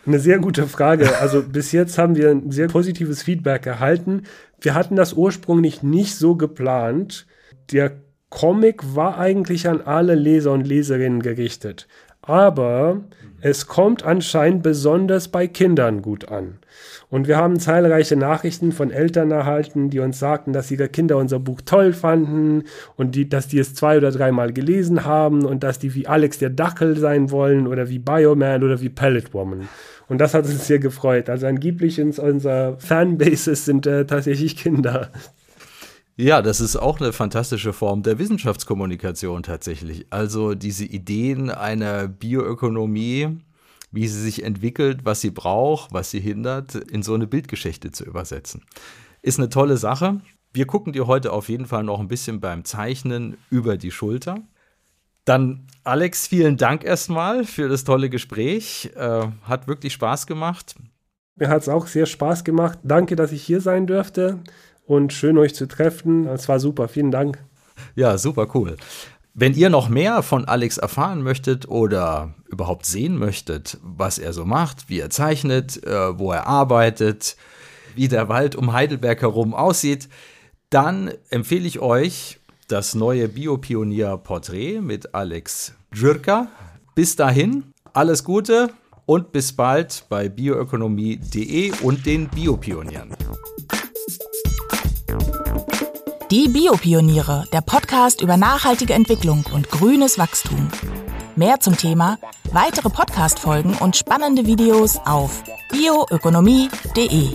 eine 0.07 0.19
sehr 0.19 0.39
gute 0.39 0.67
Frage. 0.67 1.17
Also 1.19 1.43
bis 1.43 1.71
jetzt 1.71 1.97
haben 1.97 2.15
wir 2.15 2.31
ein 2.31 2.51
sehr 2.51 2.67
positives 2.67 3.23
Feedback 3.23 3.65
erhalten. 3.65 4.23
Wir 4.59 4.73
hatten 4.73 4.95
das 4.95 5.13
ursprünglich 5.13 5.83
nicht 5.83 6.15
so 6.15 6.35
geplant. 6.35 7.27
Der 7.71 7.91
Comic 8.29 8.95
war 8.95 9.17
eigentlich 9.17 9.67
an 9.67 9.81
alle 9.81 10.15
Leser 10.15 10.51
und 10.53 10.67
Leserinnen 10.67 11.21
gerichtet. 11.21 11.87
Aber 12.21 13.01
es 13.47 13.67
kommt 13.67 14.03
anscheinend 14.03 14.63
besonders 14.63 15.29
bei 15.29 15.47
Kindern 15.47 16.01
gut 16.01 16.29
an. 16.29 16.59
Und 17.09 17.27
wir 17.27 17.37
haben 17.37 17.59
zahlreiche 17.59 18.17
Nachrichten 18.17 18.73
von 18.73 18.91
Eltern 18.91 19.31
erhalten, 19.31 19.89
die 19.89 19.99
uns 19.99 20.19
sagten, 20.19 20.51
dass 20.51 20.69
ihre 20.69 20.89
Kinder 20.89 21.17
unser 21.17 21.39
Buch 21.39 21.61
toll 21.65 21.93
fanden 21.93 22.63
und 22.97 23.15
die, 23.15 23.29
dass 23.29 23.47
die 23.47 23.59
es 23.59 23.73
zwei 23.73 23.97
oder 23.97 24.11
dreimal 24.11 24.51
gelesen 24.51 25.05
haben 25.05 25.45
und 25.45 25.63
dass 25.63 25.79
die 25.79 25.95
wie 25.95 26.07
Alex 26.07 26.39
der 26.39 26.49
Dackel 26.49 26.97
sein 26.97 27.31
wollen 27.31 27.65
oder 27.65 27.89
wie 27.89 27.99
Bioman 27.99 28.63
oder 28.63 28.81
wie 28.81 28.89
Pellet 28.89 29.33
Woman. 29.33 29.69
Und 30.09 30.19
das 30.19 30.33
hat 30.33 30.45
uns 30.45 30.67
sehr 30.67 30.79
gefreut. 30.79 31.29
Also 31.29 31.47
angeblich 31.47 31.99
in 31.99 32.11
unserer 32.11 32.77
Fanbases 32.79 33.65
sind 33.65 33.87
äh, 33.87 34.05
tatsächlich 34.05 34.57
Kinder. 34.57 35.09
Ja, 36.19 36.41
das 36.41 36.61
ist 36.61 36.75
auch 36.75 36.99
eine 36.99 37.13
fantastische 37.13 37.73
Form 37.73 38.01
der 38.01 38.17
Wissenschaftskommunikation 38.17 39.43
tatsächlich. 39.43 40.07
Also 40.09 40.55
diese 40.55 40.83
Ideen 40.83 41.51
einer 41.51 42.07
Bioökonomie, 42.07 43.37
wie 43.91 44.07
sie 44.07 44.19
sich 44.19 44.41
entwickelt, 44.41 45.01
was 45.03 45.21
sie 45.21 45.29
braucht, 45.29 45.93
was 45.93 46.09
sie 46.09 46.19
hindert, 46.19 46.73
in 46.73 47.03
so 47.03 47.13
eine 47.13 47.27
Bildgeschichte 47.27 47.91
zu 47.91 48.03
übersetzen. 48.03 48.63
Ist 49.21 49.37
eine 49.37 49.49
tolle 49.49 49.77
Sache. 49.77 50.19
Wir 50.53 50.65
gucken 50.65 50.91
dir 50.91 51.05
heute 51.05 51.31
auf 51.31 51.49
jeden 51.49 51.67
Fall 51.67 51.83
noch 51.83 51.99
ein 51.99 52.07
bisschen 52.07 52.39
beim 52.39 52.65
Zeichnen 52.65 53.37
über 53.51 53.77
die 53.77 53.91
Schulter. 53.91 54.39
Dann, 55.23 55.67
Alex, 55.83 56.25
vielen 56.25 56.57
Dank 56.57 56.83
erstmal 56.83 57.43
für 57.43 57.69
das 57.69 57.83
tolle 57.83 58.09
Gespräch. 58.09 58.89
Äh, 58.95 59.27
hat 59.43 59.67
wirklich 59.67 59.93
Spaß 59.93 60.25
gemacht. 60.25 60.73
Mir 61.35 61.49
hat 61.49 61.61
es 61.61 61.69
auch 61.69 61.85
sehr 61.85 62.07
Spaß 62.07 62.43
gemacht. 62.43 62.79
Danke, 62.81 63.15
dass 63.15 63.31
ich 63.31 63.43
hier 63.43 63.61
sein 63.61 63.85
dürfte 63.85 64.39
und 64.87 65.13
schön 65.13 65.37
euch 65.37 65.53
zu 65.53 65.67
treffen. 65.67 66.27
Es 66.27 66.49
war 66.49 66.59
super. 66.59 66.87
Vielen 66.87 67.11
Dank. 67.11 67.43
Ja, 67.95 68.17
super 68.17 68.47
cool. 68.55 68.77
Wenn 69.33 69.53
ihr 69.53 69.69
noch 69.69 69.87
mehr 69.87 70.23
von 70.23 70.45
Alex 70.45 70.79
erfahren 70.79 71.21
möchtet 71.21 71.67
oder 71.67 72.33
überhaupt 72.47 72.87
sehen 72.87 73.19
möchtet, 73.19 73.77
was 73.83 74.17
er 74.17 74.33
so 74.33 74.45
macht, 74.45 74.89
wie 74.89 74.99
er 74.99 75.11
zeichnet, 75.11 75.83
äh, 75.85 76.17
wo 76.17 76.31
er 76.31 76.47
arbeitet, 76.47 77.37
wie 77.95 78.07
der 78.07 78.29
Wald 78.29 78.55
um 78.55 78.73
Heidelberg 78.73 79.21
herum 79.21 79.53
aussieht, 79.53 80.09
dann 80.71 81.11
empfehle 81.29 81.67
ich 81.67 81.79
euch 81.79 82.39
das 82.67 82.95
neue 82.95 83.27
Biopionier-Porträt 83.27 84.81
mit 84.81 85.13
Alex 85.13 85.73
Djurka. 85.93 86.47
Bis 86.95 87.15
dahin, 87.15 87.73
alles 87.93 88.23
Gute 88.23 88.71
und 89.05 89.31
bis 89.31 89.53
bald 89.53 90.05
bei 90.09 90.29
bioökonomie.de 90.29 91.73
und 91.81 92.05
den 92.05 92.27
Biopionieren. 92.27 93.15
Die 96.29 96.49
Biopioniere, 96.49 97.45
der 97.53 97.61
Podcast 97.61 98.19
über 98.19 98.35
nachhaltige 98.35 98.93
Entwicklung 98.93 99.45
und 99.53 99.69
grünes 99.69 100.19
Wachstum. 100.19 100.67
Mehr 101.37 101.61
zum 101.61 101.77
Thema, 101.77 102.19
weitere 102.51 102.89
Podcast-Folgen 102.89 103.75
und 103.75 103.95
spannende 103.95 104.45
Videos 104.45 104.97
auf 105.05 105.41
bioökonomie.de. 105.71 107.29